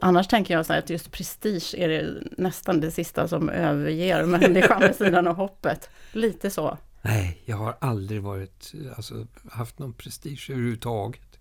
[0.00, 4.80] Annars tänker jag så att just prestige är det nästan det sista som överger människan
[4.80, 5.90] vid sidan av hoppet.
[6.12, 6.78] Lite så.
[7.02, 11.38] Nej, jag har aldrig varit, alltså, haft någon prestige överhuvudtaget.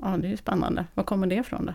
[0.00, 0.84] Ja, det är ju spännande.
[0.94, 1.74] Var kommer det ifrån då?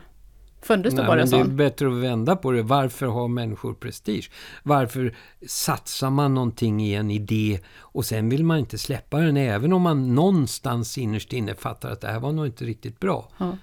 [0.61, 1.55] Föddes du bara men det är sån?
[1.55, 2.61] bättre att vända på det.
[2.61, 4.31] Varför har människor prestige?
[4.63, 5.15] Varför
[5.47, 9.81] satsar man någonting i en idé och sen vill man inte släppa den även om
[9.81, 13.31] man någonstans innerst inne fattar att det här var nog inte riktigt bra.
[13.37, 13.57] Ja.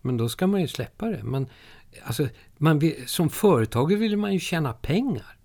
[0.00, 1.22] Men då ska man ju släppa det.
[1.22, 1.46] Man,
[2.04, 5.38] alltså, man som företagare vill man ju tjäna pengar.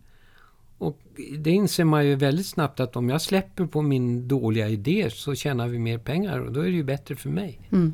[0.78, 1.00] Och
[1.38, 5.36] det inser man ju väldigt snabbt att om jag släpper på min dåliga idé så
[5.36, 7.60] tjänar vi mer pengar och då är det ju bättre för mig.
[7.72, 7.94] Mm.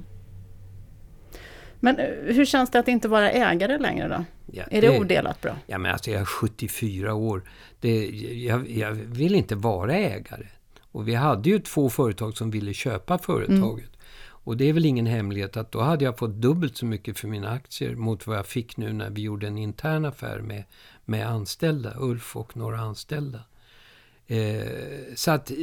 [1.80, 4.26] Men eh, hur känns det att inte vara ägare längre då?
[4.52, 5.56] Ja, Är det odelat bra?
[5.68, 7.44] Ja, men alltså jag är 74 år.
[7.80, 8.06] Det,
[8.46, 10.48] jag, jag vill inte vara ägare.
[10.92, 13.86] Och vi hade ju två företag som ville köpa företaget.
[13.86, 13.99] Mm.
[14.50, 17.28] Och det är väl ingen hemlighet att då hade jag fått dubbelt så mycket för
[17.28, 20.64] mina aktier mot vad jag fick nu när vi gjorde en intern affär med,
[21.06, 23.40] med anställda, Ulf och några anställda.
[24.28, 24.68] Eh,
[25.16, 25.58] så att, eh,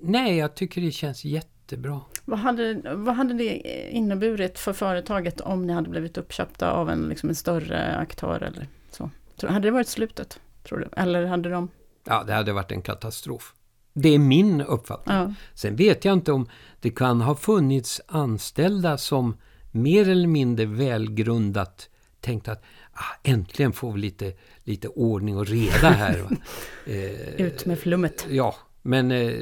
[0.00, 2.00] nej, jag tycker det känns jättebra.
[2.24, 3.54] Vad hade, vad hade det
[3.90, 8.66] inneburit för företaget om ni hade blivit uppköpta av en, liksom en större aktör eller
[8.90, 9.10] så?
[9.46, 10.88] Hade det varit slutet, tror du?
[10.96, 11.68] Eller hade de...
[12.04, 13.54] Ja, det hade varit en katastrof.
[13.92, 15.16] Det är min uppfattning.
[15.16, 15.34] Ja.
[15.54, 16.48] Sen vet jag inte om
[16.80, 19.36] det kan ha funnits anställda som
[19.70, 21.88] mer eller mindre välgrundat
[22.20, 24.32] tänkt att ah, äntligen får vi lite,
[24.64, 26.26] lite ordning och reda här.
[26.86, 28.26] eh, Ut med flummet.
[28.30, 29.34] Ja, men eh,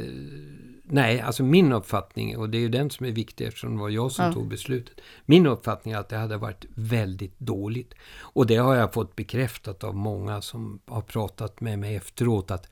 [0.83, 3.89] nej, alltså min uppfattning, och det är ju den som är viktig eftersom det var
[3.89, 4.33] jag som ja.
[4.33, 5.01] tog beslutet.
[5.27, 7.95] Min uppfattning är att det hade varit väldigt dåligt.
[8.21, 12.69] Och det har jag fått bekräftat av många som har pratat med mig efteråt att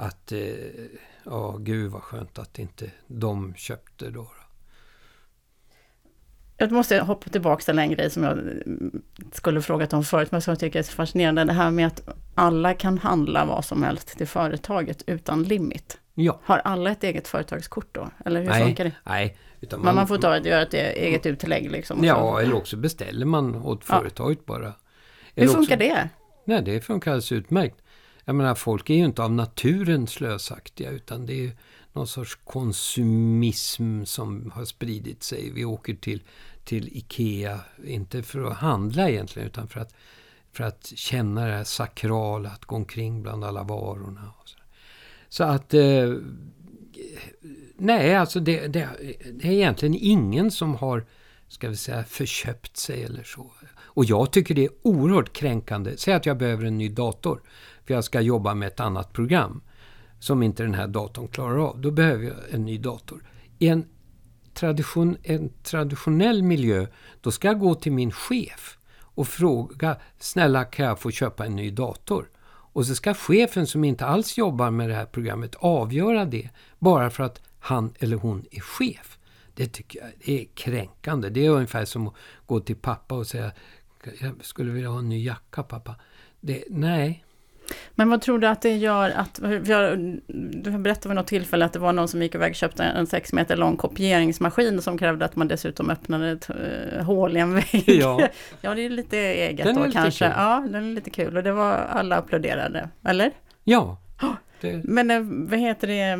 [0.00, 0.40] att eh,
[1.30, 4.30] ja, gud vad skönt att inte de köpte då.
[6.56, 8.38] Jag måste hoppa tillbaka till en grej som jag
[9.32, 11.44] skulle frågat om förut, men som jag tycker är så fascinerande.
[11.44, 15.98] Det här med att alla kan handla vad som helst till företaget utan limit.
[16.14, 16.40] Ja.
[16.44, 18.10] Har alla ett eget företagskort då?
[18.24, 18.92] Eller hur nej, funkar det?
[19.04, 19.38] Nej.
[19.60, 22.04] Utan man, man får ta göra ett eget utlägg liksom?
[22.04, 24.44] Ja, eller också beställer man åt företaget ja.
[24.46, 24.72] bara.
[25.34, 26.08] Eller hur funkar också, det?
[26.44, 27.76] Nej, det funkar alldeles utmärkt.
[28.28, 31.52] Jag menar, folk är ju inte av naturen slösaktiga utan det är
[31.92, 35.50] någon sorts konsumism som har spridit sig.
[35.50, 36.22] Vi åker till,
[36.64, 39.94] till Ikea, inte för att handla egentligen utan för att,
[40.52, 44.32] för att känna det här sakrala, att gå omkring bland alla varorna.
[44.44, 44.58] så.
[45.28, 45.44] så.
[45.44, 45.74] att...
[45.74, 46.14] Eh,
[47.76, 48.88] nej, alltså det, det,
[49.32, 51.06] det är egentligen ingen som har
[51.48, 53.50] ska vi säga, förköpt sig eller så.
[53.78, 55.96] Och jag tycker det är oerhört kränkande.
[55.96, 57.42] Säg att jag behöver en ny dator
[57.88, 59.60] för jag ska jobba med ett annat program
[60.18, 61.80] som inte den här datorn klarar av.
[61.80, 63.24] Då behöver jag en ny dator.
[63.58, 63.86] I en,
[64.54, 66.86] tradition, en traditionell miljö,
[67.20, 71.56] då ska jag gå till min chef och fråga, snälla kan jag få köpa en
[71.56, 72.30] ny dator?
[72.46, 76.48] Och så ska chefen som inte alls jobbar med det här programmet avgöra det,
[76.78, 79.18] bara för att han eller hon är chef.
[79.54, 81.28] Det tycker jag är kränkande.
[81.28, 82.14] Det är ungefär som att
[82.46, 83.52] gå till pappa och säga,
[84.20, 85.96] jag skulle vilja ha en ny jacka pappa.
[86.40, 87.24] Det, nej,
[87.94, 89.40] men vad tror du att det gör att,
[90.62, 93.06] du berättade vid något tillfälle att det var någon som gick iväg och köpte en
[93.06, 97.54] sex meter lång kopieringsmaskin som krävde att man dessutom öppnade ett uh, hål i en
[97.54, 97.84] vägg.
[97.86, 98.20] Ja.
[98.60, 100.24] ja, det är lite eget den då kanske.
[100.24, 100.34] Kul.
[100.36, 103.32] Ja, den är lite kul och det var alla applåderade, eller?
[103.64, 103.98] Ja,
[104.60, 104.80] det...
[104.84, 106.18] Men eh, vad heter det,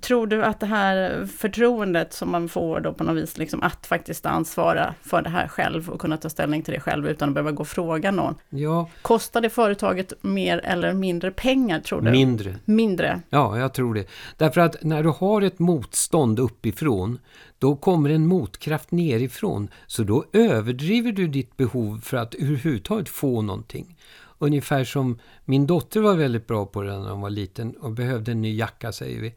[0.00, 3.86] tror du att det här förtroendet som man får då på något vis, liksom att
[3.86, 7.34] faktiskt ansvara för det här själv och kunna ta ställning till det själv utan att
[7.34, 8.34] behöva gå och fråga någon.
[8.50, 8.88] Ja.
[9.02, 12.10] Kostar det företaget mer eller mindre pengar tror du?
[12.10, 12.54] Mindre.
[12.64, 13.20] Mindre?
[13.30, 14.06] Ja, jag tror det.
[14.36, 17.18] Därför att när du har ett motstånd uppifrån,
[17.58, 19.68] då kommer en motkraft nerifrån.
[19.86, 23.96] Så då överdriver du ditt behov för att överhuvudtaget få någonting.
[24.42, 28.32] Ungefär som min dotter var väldigt bra på det när hon var liten och behövde
[28.32, 29.34] en ny jacka säger vi.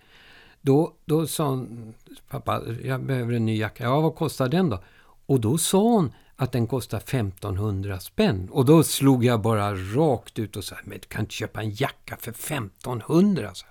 [0.61, 1.93] Då, då sa hon,
[2.29, 3.83] pappa jag behöver en ny jacka.
[3.83, 4.79] Ja, vad kostar den då?
[5.25, 8.49] Och då sa hon att den kostar 1500 spänn.
[8.51, 11.71] Och då slog jag bara rakt ut och sa, men du kan inte köpa en
[11.71, 13.49] jacka för 1500.
[13.53, 13.65] Så.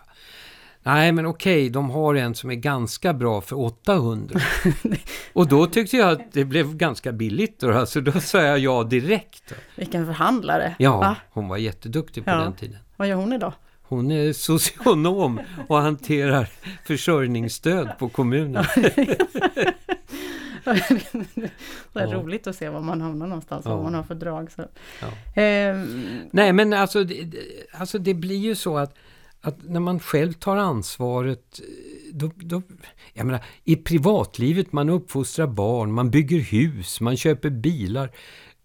[0.86, 4.40] Nej, men okej, de har en som är ganska bra för 800.
[5.32, 7.60] och då tyckte jag att det blev ganska billigt.
[7.60, 9.54] Då, alltså, då sa jag ja direkt.
[9.76, 10.74] Vilken förhandlare!
[10.78, 11.16] Ja, Va?
[11.30, 12.36] hon var jätteduktig på ja.
[12.36, 12.78] den tiden.
[12.96, 13.52] Vad gör hon idag?
[13.82, 16.48] Hon är socionom och hanterar
[16.84, 18.64] försörjningsstöd på kommunen.
[21.92, 22.06] det är ja.
[22.06, 23.74] roligt att se var man hamnar någonstans, ja.
[23.74, 24.52] vad man har för drag.
[24.52, 24.64] Så.
[25.00, 25.42] Ja.
[25.42, 25.76] Eh,
[26.30, 27.34] Nej, men alltså det,
[27.72, 28.94] alltså det blir ju så att
[29.44, 31.60] att när man själv tar ansvaret,
[32.12, 32.62] då, då,
[33.12, 38.10] jag menar, i privatlivet, man uppfostrar barn, man bygger hus, man köper bilar.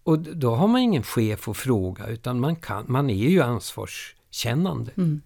[0.02, 4.92] Och då har man ingen chef att fråga, utan man, kan, man är ju ansvarskännande.
[4.96, 5.20] Mm.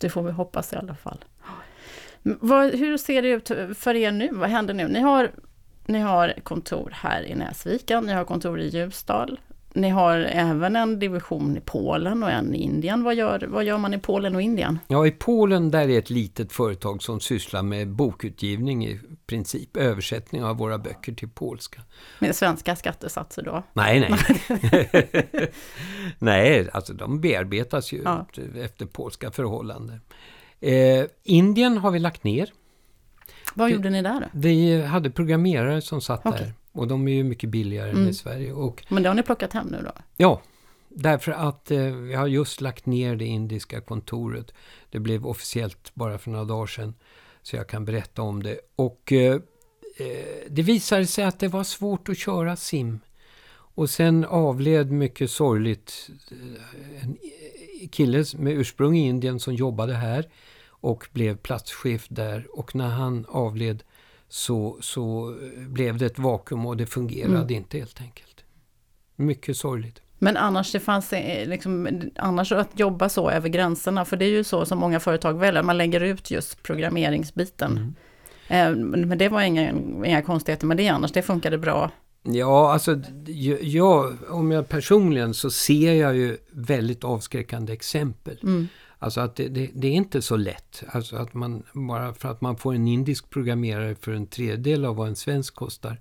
[0.00, 1.24] Det får vi hoppas i alla fall.
[2.22, 4.28] Vad, hur ser det ut för er nu?
[4.32, 4.88] Vad händer nu?
[4.88, 5.30] Ni har,
[5.86, 9.40] ni har kontor här i Näsviken, ni har kontor i Ljusdal,
[9.76, 13.02] ni har även en division i Polen och en i Indien.
[13.02, 14.78] Vad gör, vad gör man i Polen och Indien?
[14.88, 20.44] Ja, i Polen där är ett litet företag som sysslar med bokutgivning i princip, översättning
[20.44, 21.82] av våra böcker till polska.
[22.18, 23.62] Med svenska skattesatser då?
[23.72, 25.50] Nej, nej.
[26.18, 28.26] nej, alltså de bearbetas ju ja.
[28.56, 30.00] efter polska förhållanden.
[30.60, 32.52] Eh, Indien har vi lagt ner.
[33.54, 34.26] Vad gjorde ni där då?
[34.32, 36.40] Vi hade programmerare som satt okay.
[36.40, 36.52] där.
[36.78, 38.08] Och de är ju mycket billigare än Mm.
[38.08, 38.52] i Sverige.
[38.52, 39.92] Och Men det har ni plockat hem nu då?
[40.16, 40.42] Ja,
[40.88, 44.52] därför att eh, vi har just lagt ner det indiska kontoret.
[44.90, 46.94] Det blev officiellt bara för några dagar sedan.
[47.42, 48.58] Så jag kan berätta om det.
[48.76, 49.40] Och eh, eh,
[50.48, 53.00] det visade sig att det var svårt att köra sim.
[53.48, 57.16] Och sen avled mycket sorgligt eh, en
[57.90, 60.28] kille med ursprung i Indien som jobbade här
[60.68, 62.46] och blev platschef där.
[62.58, 63.82] Och när han avled
[64.28, 65.34] så, så
[65.68, 67.50] blev det ett vakuum och det fungerade Mm.
[67.50, 68.44] inte helt enkelt.
[69.16, 70.00] Mycket sorgligt.
[70.18, 74.30] Men annars, det fanns eh, liksom, annars att jobba så över gränserna, för det är
[74.30, 77.94] ju så som många företag väljer, man lägger ut just programmeringsbiten.
[78.48, 78.80] Mm.
[78.80, 79.70] Eh, Men det var inga,
[80.06, 81.90] inga konstigheter med det annars, det funkade bra.
[82.22, 83.00] Ja, alltså
[83.60, 88.38] jag, om jag personligen så ser jag ju väldigt avskräckande exempel.
[88.42, 88.68] Mm.
[88.98, 90.82] Alltså att det, det, det är inte så lätt.
[90.88, 94.96] Alltså att man, bara för att man får en indisk programmerare för en tredjedel av
[94.96, 96.00] vad en svensk kostar.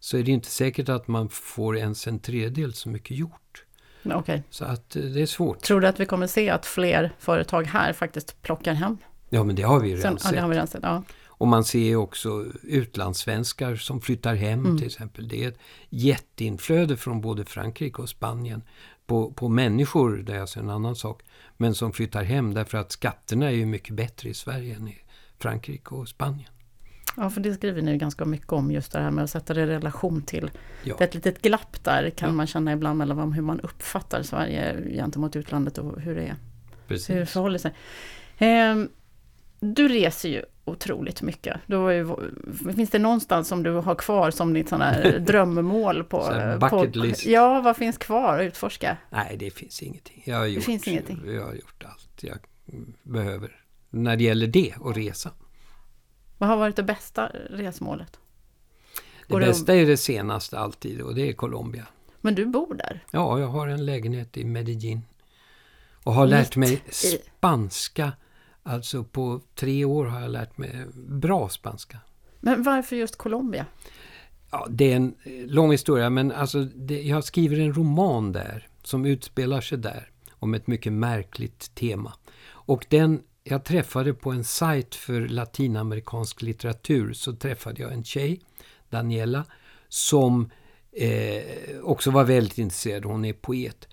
[0.00, 3.64] Så är det inte säkert att man får ens en tredjedel så mycket gjort.
[4.04, 4.42] Okej.
[4.50, 5.60] Så att eh, det är svårt.
[5.62, 8.96] Tror du att vi kommer se att fler företag här faktiskt plockar hem?
[9.28, 10.50] Ja, men det har vi Sen, redan ja, sett.
[10.50, 10.82] vi redan sett.
[10.82, 11.02] Ja.
[11.36, 14.78] Och man ser också utlandssvenskar som flyttar hem Mm.
[14.78, 15.28] till exempel.
[15.28, 15.58] Det är ett
[15.90, 18.62] jätteinflöde från både Frankrike och Spanien
[19.06, 21.22] på, på människor, det är alltså en annan sak,
[21.56, 24.98] men som flyttar hem därför att skatterna är ju mycket bättre i Sverige än i
[25.38, 26.48] Frankrike och Spanien.
[27.16, 29.54] ja, för det skriver ni ju ganska mycket om, just det här med att sätta
[29.54, 30.50] det i relation till.
[30.84, 30.94] Ja.
[30.98, 32.34] Det är ett litet glapp där kan Ja.
[32.34, 36.26] man känna ibland mellan hur man uppfattar Sverige gentemot utlandet och hur det är.
[36.26, 37.30] Hur det Precis.
[37.30, 37.72] förhåller sig.
[38.38, 38.88] Ehm,
[39.60, 41.56] du reser ju otroligt mycket.
[41.68, 42.08] Har ju,
[42.74, 46.24] finns det någonstans som du har kvar som ditt sån här drömmål på...
[46.24, 47.30] Här på.
[47.30, 48.96] Ja, vad finns kvar att utforska?
[49.10, 50.22] Nej, det finns ingenting.
[50.26, 51.20] Jag har gjort, finns ingenting.
[51.26, 52.38] Jag har gjort allt jag
[53.02, 53.60] behöver
[53.90, 55.30] när det gäller det och resa.
[56.38, 58.18] Vad har varit det bästa resmålet?
[59.26, 61.86] Det Går det- bästa är det senaste alltid och det är Colombia.
[62.20, 63.04] Men du bor där?
[63.10, 65.02] Ja, jag har en lägenhet i Medellin.
[66.04, 66.94] Och har lärt mig Mitt
[67.36, 68.12] spanska.
[68.66, 71.98] Alltså på tre år har jag lärt mig bra spanska.
[72.40, 73.66] Men varför just Colombia?
[74.50, 78.68] Ja, det är en eh, lång historia men alltså det, jag skriver en roman där
[78.82, 82.12] som utspelar sig där om ett mycket märkligt tema.
[82.46, 88.40] Och den jag träffade på en sajt för latinamerikansk litteratur så träffade jag en tjej,
[88.90, 89.44] Daniela,
[89.88, 90.50] som
[90.92, 91.42] eh,
[91.82, 93.04] också var väldigt intresserad.
[93.04, 93.88] Hon är poet.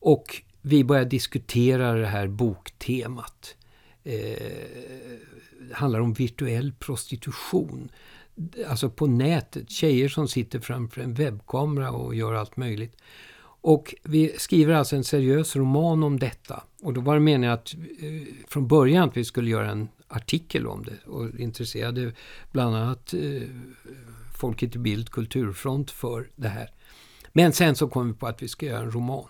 [0.00, 3.56] Och vi började diskutera det här boktemat.
[4.04, 7.90] Eh, handlar om virtuell prostitution.
[8.68, 12.96] Alltså på nätet, tjejer som sitter framför en webbkamera och gör allt möjligt.
[13.62, 16.62] Och vi skriver alltså en seriös roman om detta.
[16.82, 20.66] Och då var det meningen att eh, från början att vi skulle göra en artikel
[20.66, 22.12] om det och intresserade
[22.52, 23.42] bland annat eh,
[24.34, 26.70] Folket i Bild Kulturfront för det här.
[27.32, 29.28] Men sen så kom vi på att vi ska göra en roman.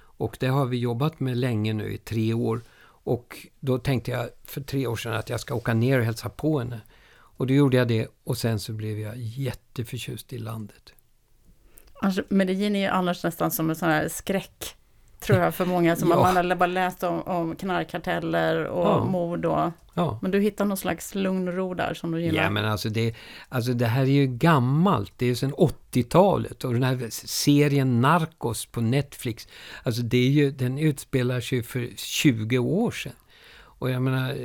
[0.00, 2.62] Och det har vi jobbat med länge nu i tre år.
[3.04, 6.28] Och då tänkte jag för tre år sedan att jag ska åka ner och hälsa
[6.28, 6.80] på henne.
[7.12, 10.92] Och då gjorde jag det och sen så blev jag jätteförtjust i landet.
[12.02, 14.76] Alltså, Medellin är ju annars nästan som en sån här skräck,
[15.20, 15.96] tror jag, för många.
[15.96, 16.32] Som Ja.
[16.32, 19.04] Man bara läst om, om knarkkarteller och Ja.
[19.04, 19.70] mord och...
[19.94, 20.18] Ja.
[20.22, 22.42] Men du hittar någon slags lugn och ro där som du gillar.
[22.42, 23.14] Ja men alltså det,
[23.48, 25.12] alltså det här är ju gammalt.
[25.16, 26.64] Det är ju sedan 80-talet.
[26.64, 29.48] Och den här serien Narcos på Netflix.
[29.82, 33.12] Alltså det är ju, den utspelar sig för 20 år sedan.
[33.80, 34.36] Och jag menar,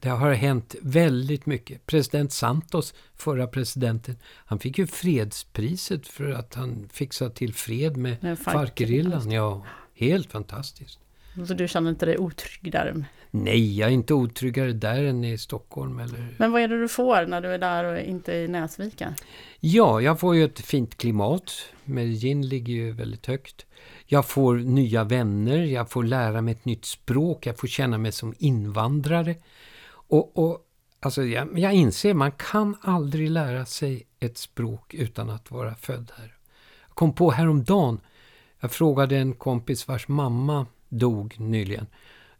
[0.00, 1.86] det, har hänt väldigt mycket.
[1.86, 8.22] President Santos, förra presidenten, han fick ju fredspriset för att han fixade till fred med
[8.22, 8.54] Med FARC.
[8.54, 9.30] Farc-gerillan.
[9.30, 10.98] Ja, helt fantastiskt.
[11.48, 13.04] Så du känner inte dig otrygg där?
[13.36, 16.88] Nej, jag är inte otryggare där än i Stockholm eller Men vad är det du
[16.88, 19.14] får när du är där och inte i Näsviken?
[19.60, 21.52] Ja, jag får ju ett fint klimat.
[21.84, 23.66] Medellin ligger ju väldigt högt.
[24.06, 28.12] Jag får nya vänner, jag får lära mig ett nytt språk, jag får känna mig
[28.12, 29.36] som invandrare.
[29.88, 30.58] Och, och
[31.00, 36.12] alltså jag, jag inser, man kan aldrig lära sig ett språk utan att vara född
[36.16, 36.34] här.
[36.86, 38.00] Jag kom på häromdagen,
[38.60, 41.86] jag frågade en kompis vars mamma dog nyligen.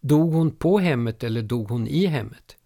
[0.07, 2.57] Dog hon på hemmet eller dog hon i hemmet?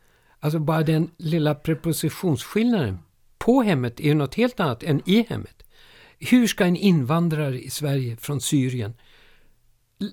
[0.41, 2.99] Alltså bara den lilla prepositionsskillnaden.
[3.39, 5.62] På hemmet är ju något helt annat än i hemmet.
[6.18, 8.95] Hur ska en invandrare i Sverige från Syrien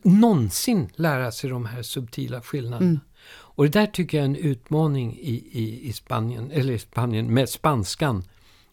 [0.03, 2.89] någonsin lära sig de här subtila skillnaderna?
[2.89, 2.99] Mm.
[3.27, 7.33] Och det där tycker jag är en utmaning i, i, i Spanien, eller i Spanien,
[7.33, 8.23] med spanskan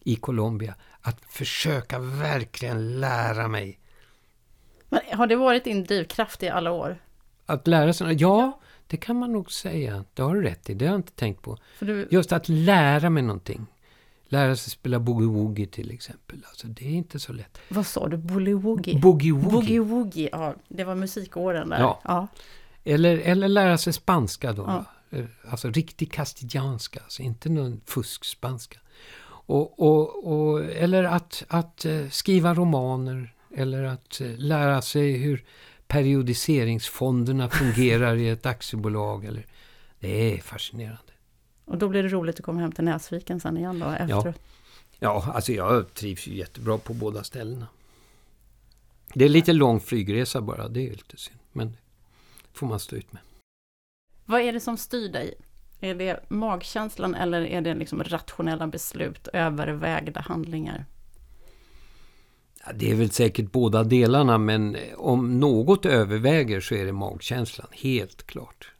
[0.03, 0.75] i Colombia.
[1.01, 3.79] Att försöka verkligen lära mig.
[4.89, 6.99] Men har det varit din drivkraft i alla år?
[7.45, 10.05] Att lära sig, ja, det kan man nog säga.
[10.13, 11.57] Det har du rätt i, det har jag inte tänkt på.
[11.79, 13.65] Du, Just att lära mig någonting.
[14.25, 16.45] Lära sig spela boogie-woogie till exempel.
[16.49, 17.57] Alltså, det är inte så lätt.
[17.69, 18.17] Vad sa du?
[18.17, 18.99] Boogie-woogie?
[19.01, 20.29] Boogie-woogie.
[20.31, 20.55] Ja.
[20.67, 21.79] Det var musikåren där.
[21.79, 21.99] Ja.
[22.03, 22.27] ja.
[22.83, 24.63] Eller, eller lära sig spanska då.
[24.67, 24.85] Ja.
[25.17, 28.79] Eh, Alltså riktig castilianska, alltså inte någon fuskspanska.
[29.45, 33.33] Och, och, och, eller att, att eh, skriva romaner.
[33.55, 35.43] Eller att eh, lära sig hur
[35.93, 39.25] periodiseringsfonderna fungerar i ett aktiebolag.
[39.25, 39.45] Eller,
[39.99, 41.13] det är fascinerande.
[41.65, 44.39] Och då blir det roligt att komma hem till Näsviken sen igen då efteråt.
[44.99, 47.67] Ja, alltså jag trivs ju jättebra på båda ställena.
[49.13, 51.39] Det är lite lång flygresa bara, det är ju lite synd.
[51.51, 51.77] Men det
[52.57, 53.21] får man stå ut med.
[54.25, 55.33] Vad är det som styr dig?
[55.79, 60.85] Är det magkänslan eller är det liksom rationella beslut, övervägda handlingar?
[62.73, 68.27] Det är väl säkert båda delarna, men om något överväger så är det magkänslan, helt
[68.27, 68.71] klart.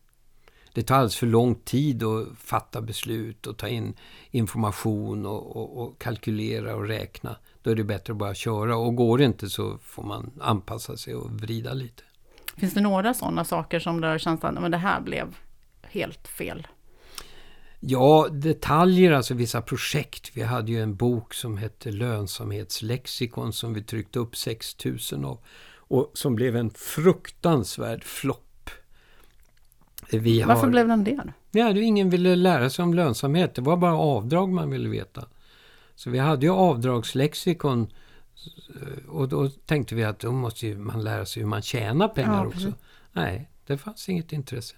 [0.74, 3.94] Det tar alldeles för lång tid att fatta beslut och ta in
[4.32, 7.36] information och, och, och kalkylera och räkna.
[7.64, 10.98] Då är det bättre att bara köra och går det inte så får man anpassa
[10.98, 12.04] sig och vrida lite.
[12.58, 15.36] Finns det några sådana saker som du har känt att men det här blev
[15.82, 16.68] helt fel?
[17.86, 20.32] Ja, detaljer, alltså vissa projekt.
[20.34, 25.40] Vi hade ju en bok som hette Lönsamhetslexikon som vi tryckte upp 6000 av.
[25.78, 28.70] Och som blev en fruktansvärd flopp.
[30.12, 30.70] Vi Varför har...
[30.70, 31.34] blev den det?
[31.52, 33.56] Ja, det ingen ville lära sig om lönsamhet.
[33.56, 35.26] Det var bara avdrag man ville veta.
[35.96, 37.88] Så vi hade ju avdragslexikon.
[38.76, 42.44] eh, Och då tänkte vi att då måste man lära sig hur man tjänar pengar
[42.44, 42.74] Ja, också.
[43.12, 44.76] Nej, det fanns inget intresse.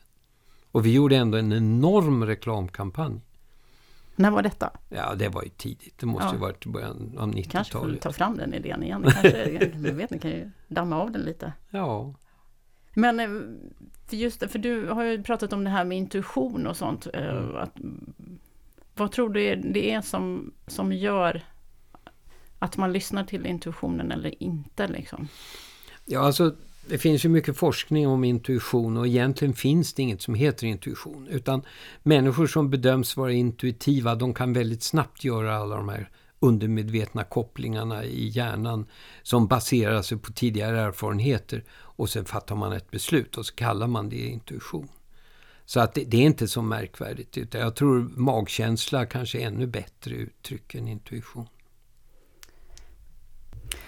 [0.76, 3.22] Och vi gjorde ändå en enorm reklamkampanj.
[4.16, 4.72] När var detta?
[4.90, 5.98] Ja, det var ju tidigt.
[6.00, 6.34] Det måste Ja.
[6.34, 8.02] ju varit början av Kanske får 90-talet.
[8.02, 9.02] ta fram den idén igen.
[9.04, 9.52] Kanske,
[9.84, 11.54] jag vet, ni kan ju damma av den lite.
[11.70, 12.14] Ja.
[12.94, 13.28] Men eh,
[14.08, 17.08] för just för du har ju pratat om det här med intuition och sånt.
[17.14, 17.56] eh, Mm.
[17.56, 17.78] Att,
[18.96, 21.42] vad tror du det är som, som gör
[22.60, 24.88] att man lyssnar till intuitionen eller inte?
[24.88, 25.28] Liksom?
[26.06, 26.56] ja, alltså
[26.88, 31.28] det finns ju mycket forskning om intuition och egentligen finns det inget som heter intuition.
[31.28, 31.62] Utan
[32.04, 36.10] människor som bedöms vara intuitiva, de kan väldigt snabbt göra alla de här
[36.40, 38.86] undermedvetna kopplingarna i hjärnan
[39.24, 41.64] som baserar sig på tidigare erfarenheter.
[41.72, 44.88] Och sen fattar man ett beslut och så kallar man det intuition.
[45.66, 47.38] Så att det, det är inte så märkvärdigt.
[47.38, 51.48] Utan jag tror magkänsla kanske är ännu bättre uttryck än intuition.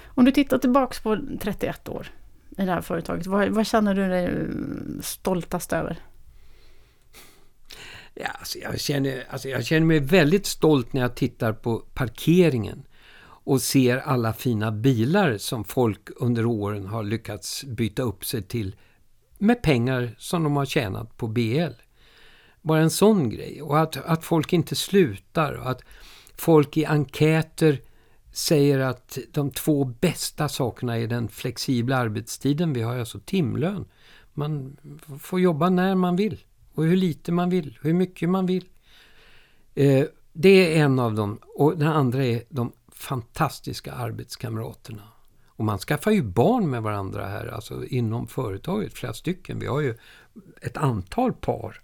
[0.05, 2.07] Om du tittar tillbaks på 31 år
[2.57, 4.47] i det här företaget, vad, vad känner du dig
[5.01, 5.99] stoltast över?
[8.13, 12.83] Ja, alltså jag, känner, alltså jag känner mig väldigt stolt när jag tittar på parkeringen
[13.19, 18.75] och ser alla fina bilar som folk under åren har lyckats byta upp sig till
[19.37, 21.71] med pengar som de har tjänat på BL.
[22.61, 23.61] Bara en sån grej.
[23.61, 25.53] Och att, att folk inte slutar.
[25.53, 25.81] Och att
[26.35, 27.81] folk i enkäter
[28.37, 32.73] säger att de två bästa sakerna är den flexibla arbetstiden.
[32.73, 33.85] Vi har alltså timlön.
[34.33, 34.77] Man
[35.19, 38.65] får jobba när man vill och hur lite man vill, hur mycket man vill.
[39.75, 41.39] Eh, det är en av dem.
[41.55, 45.03] Och den andra är de fantastiska arbetskamraterna.
[45.47, 49.59] Och man skaffar ju barn med varandra här, alltså inom företaget, flera stycken.
[49.59, 49.97] Vi har ju
[50.61, 51.81] ett antal par.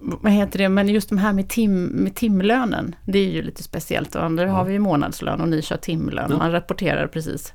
[0.00, 3.62] Vad heter det, men just de här med, tim, med timlönen, det är ju lite
[3.62, 4.14] speciellt.
[4.14, 4.52] Och andra Ja.
[4.52, 6.26] har vi ju månadslön och ni kör timlön.
[6.30, 6.36] Ja.
[6.36, 7.52] Man rapporterar precis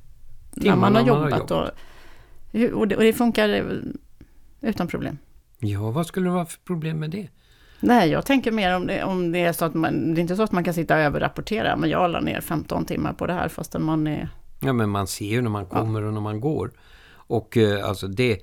[0.54, 1.52] när Timmarna man har man har jobbat.
[1.52, 1.68] Och,
[2.52, 3.64] det, och det funkar
[4.62, 5.18] utan problem.
[5.60, 7.28] Ja, vad skulle det vara för problem med det?
[7.80, 10.36] Nej, jag tänker mer om det, om det är så att man, det är inte
[10.36, 13.34] så att man kan sitta och överrapportera, men jag la ner 15 timmar på det
[13.34, 14.30] här fastän man är...
[14.60, 16.72] Ja, men man ser ju när man kommer och när man går.
[17.10, 18.42] Och eh, alltså det...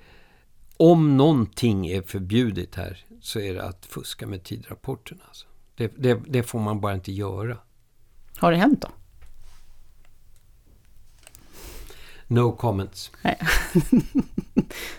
[0.77, 5.21] Om någonting är förbjudet här så är det att fuska med tidrapporterna.
[5.29, 5.47] Alltså.
[5.75, 7.59] Det, det, det får man bara inte göra.
[8.37, 8.89] Har det hänt då?
[12.27, 13.11] No comments.
[13.23, 13.39] Nej.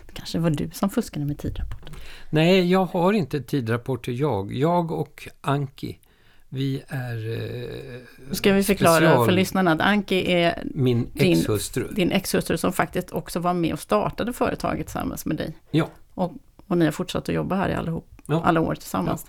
[0.06, 1.96] det kanske var du som fuskade med tidrapporten.
[2.30, 4.54] Nej, jag har inte tidrapporter jag.
[4.54, 6.00] Jag och Anki,
[6.50, 7.32] vi är...
[7.32, 8.02] Eh,
[8.32, 11.94] ska vi förklara special- för lyssnarna att Anki är Min ex-hustru.
[11.94, 15.58] din ex-hustru som faktiskt också var med och startade företaget tillsammans med dig.
[15.72, 15.90] Ja.
[16.14, 16.34] Och,
[16.68, 18.42] och ni har fortsatt att jobba här i allihop, Ja.
[18.44, 19.26] alla år tillsammans.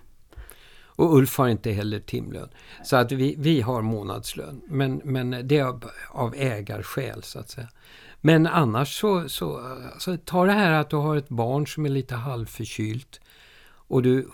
[0.96, 2.48] Och Ulf har inte heller timlön.
[2.84, 4.60] Så att vi, vi har månadslön.
[4.68, 7.68] Men, men det är av, av ägarskäl så att säga.
[8.20, 11.90] Men annars så, så alltså, ta det här att du har ett barn som är
[11.90, 13.20] lite halvförkylt.
[13.68, 14.28] Och du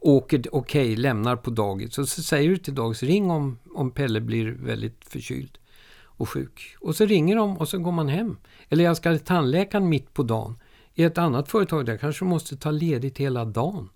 [0.00, 1.98] åker, okej, lämnar på dagis.
[1.98, 5.58] Och så säger du till dagis, ring om, om Pelle blir väldigt förkyld
[6.02, 6.76] och sjuk.
[6.80, 8.36] Och så ringer de och så går man hem.
[8.68, 10.58] Eller jag ska till tandläkaren mitt på dagen.
[11.00, 13.88] I ett annat företag där kanske du måste ta ledigt hela dagen.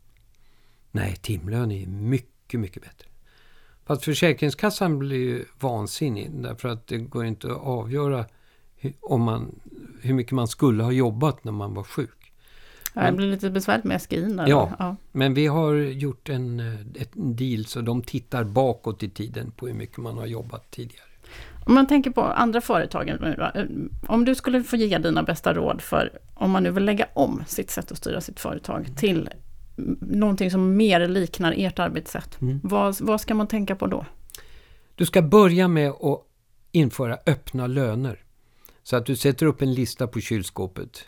[0.91, 3.09] Nej, timlön är mycket, mycket bättre.
[3.85, 8.25] Fast Försäkringskassan blir ju vansinnig därför att det går inte att avgöra
[8.77, 9.61] hur, om man,
[10.01, 12.33] hur mycket man skulle ha jobbat när man var sjuk.
[12.95, 14.37] Ja, det blir lite besvärligt med SGI.
[14.47, 14.73] Ja.
[14.79, 14.97] ja.
[15.13, 16.61] Men vi har gjort en,
[16.95, 21.14] ett deal så de tittar bakåt i tiden på hur mycket man har jobbat tidigare.
[21.67, 22.61] Om man tänker på andra
[23.21, 23.61] nu då.
[23.61, 23.67] eh,
[24.07, 27.43] Om du skulle få ge dina bästa råd för om man nu vill lägga om
[27.47, 29.29] sitt sätt att styra sitt företag till
[30.01, 32.41] någonting som mer liknar ert arbetssätt.
[32.41, 32.61] Mm.
[32.62, 34.07] Vad, vad ska man tänka på då?
[34.95, 36.21] Du ska börja med att
[36.73, 38.21] införa öppna löner.
[38.83, 41.05] Så att du sätter upp en lista på kylskåpet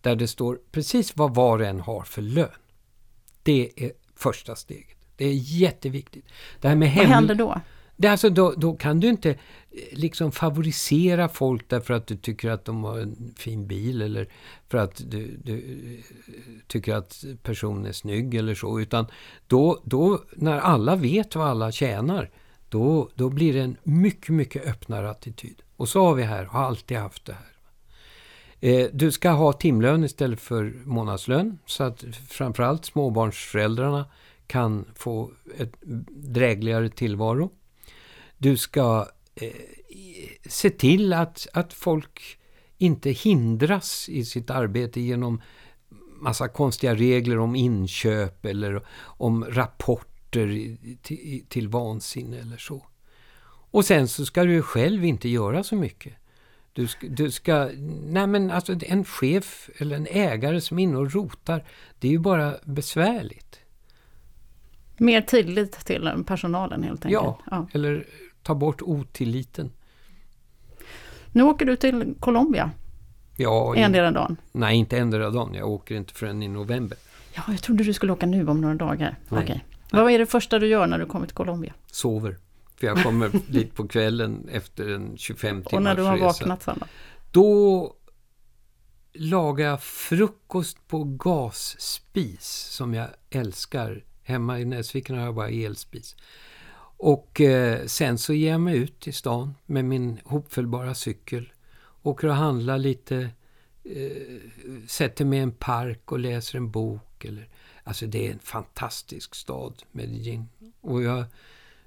[0.00, 2.48] där det står precis vad var och en har för lön.
[3.42, 4.96] Det är första steget.
[5.16, 6.24] Det är jätteviktigt.
[6.60, 7.60] Det här med Vad händer då?
[8.00, 9.36] Det är alltså då, då kan du inte eh,
[9.92, 14.28] liksom favorisera folk därför att du tycker att de har en fin bil eller
[14.68, 16.04] för att du, du eh,
[16.66, 18.80] tycker att personen är snygg eller så.
[18.80, 19.06] Utan
[19.46, 22.30] då, då när alla vet vad alla tjänar,
[22.68, 25.62] då, då blir det en mycket, mycket öppnare attityd.
[25.76, 27.50] Och så har vi här, har alltid haft det här.
[28.60, 34.04] Eh, Du ska ha timlön istället för månadslön så att framförallt småbarnsföräldrarna
[34.46, 35.72] kan få ett
[36.08, 37.50] drägligare tillvaro.
[38.42, 39.48] Du ska eh,
[40.46, 42.38] se till att, att folk
[42.78, 45.42] inte hindras i sitt arbete genom
[46.20, 52.86] massa konstiga regler om inköp eller om rapporter till, till vansinne eller så.
[53.72, 56.14] Och sen så ska du själv inte göra så mycket.
[56.72, 57.70] Du ska, du ska,
[58.04, 61.64] nej men alltså en chef eller en ägare som är inne och rotar,
[61.98, 63.60] det är ju bara besvärligt.
[64.96, 67.22] Mer tillit till personalen helt enkelt.
[67.24, 67.66] Ja, Ja.
[67.72, 68.06] eller
[68.42, 69.72] ta bort otilliten.
[71.32, 72.70] Nu åker du till Colombia
[73.36, 74.36] Ja, en in, del dagen.
[74.52, 75.54] nej inte ändra dagen.
[75.54, 76.98] Jag åker inte förrän i november.
[77.34, 79.18] Ja, jag trodde du skulle åka nu om några dagar.
[79.28, 79.42] Nej.
[79.42, 79.64] Okej.
[79.92, 81.72] Vad är det första du gör när du kommer till Colombia?
[81.86, 82.38] Sover.
[82.76, 86.24] För jag kommer dit på kvällen efter en 25 timmars Och när du har resa.
[86.26, 86.86] vaknat sen då?
[87.30, 87.94] Då
[89.12, 94.04] lagar jag frukost på gasspis som jag älskar.
[94.22, 96.16] Hemma i Näsviken har jag bara elspis.
[97.02, 101.52] Och eh, sen så ger jag mig ut i stan med min hopfällbara cykel.
[102.02, 103.28] Åker och handlar lite.
[103.84, 104.10] Eh,
[104.88, 107.24] sätter mig i en park och läser en bok.
[107.24, 107.48] Eller,
[107.84, 110.48] alltså det är en fantastisk stad, Medellin.
[110.80, 111.24] Och jag,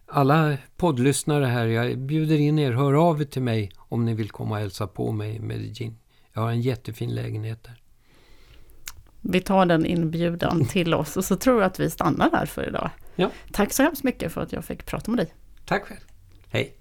[0.05, 2.71] alla poddlyssnare här, jag bjuder in er.
[2.71, 5.97] Hör av er till mig om ni vill komma och hälsa på mig i Medellin.
[6.33, 7.81] Jag har en jättefin lägenhet där.
[9.21, 12.67] Vi tar den inbjudan till oss och så tror jag att vi stannar där för
[12.67, 12.89] idag.
[13.15, 13.29] Ja.
[13.51, 15.33] Tack så hemskt mycket för att jag fick prata med dig.
[15.65, 15.99] Tack själv.
[16.49, 16.73] Hej.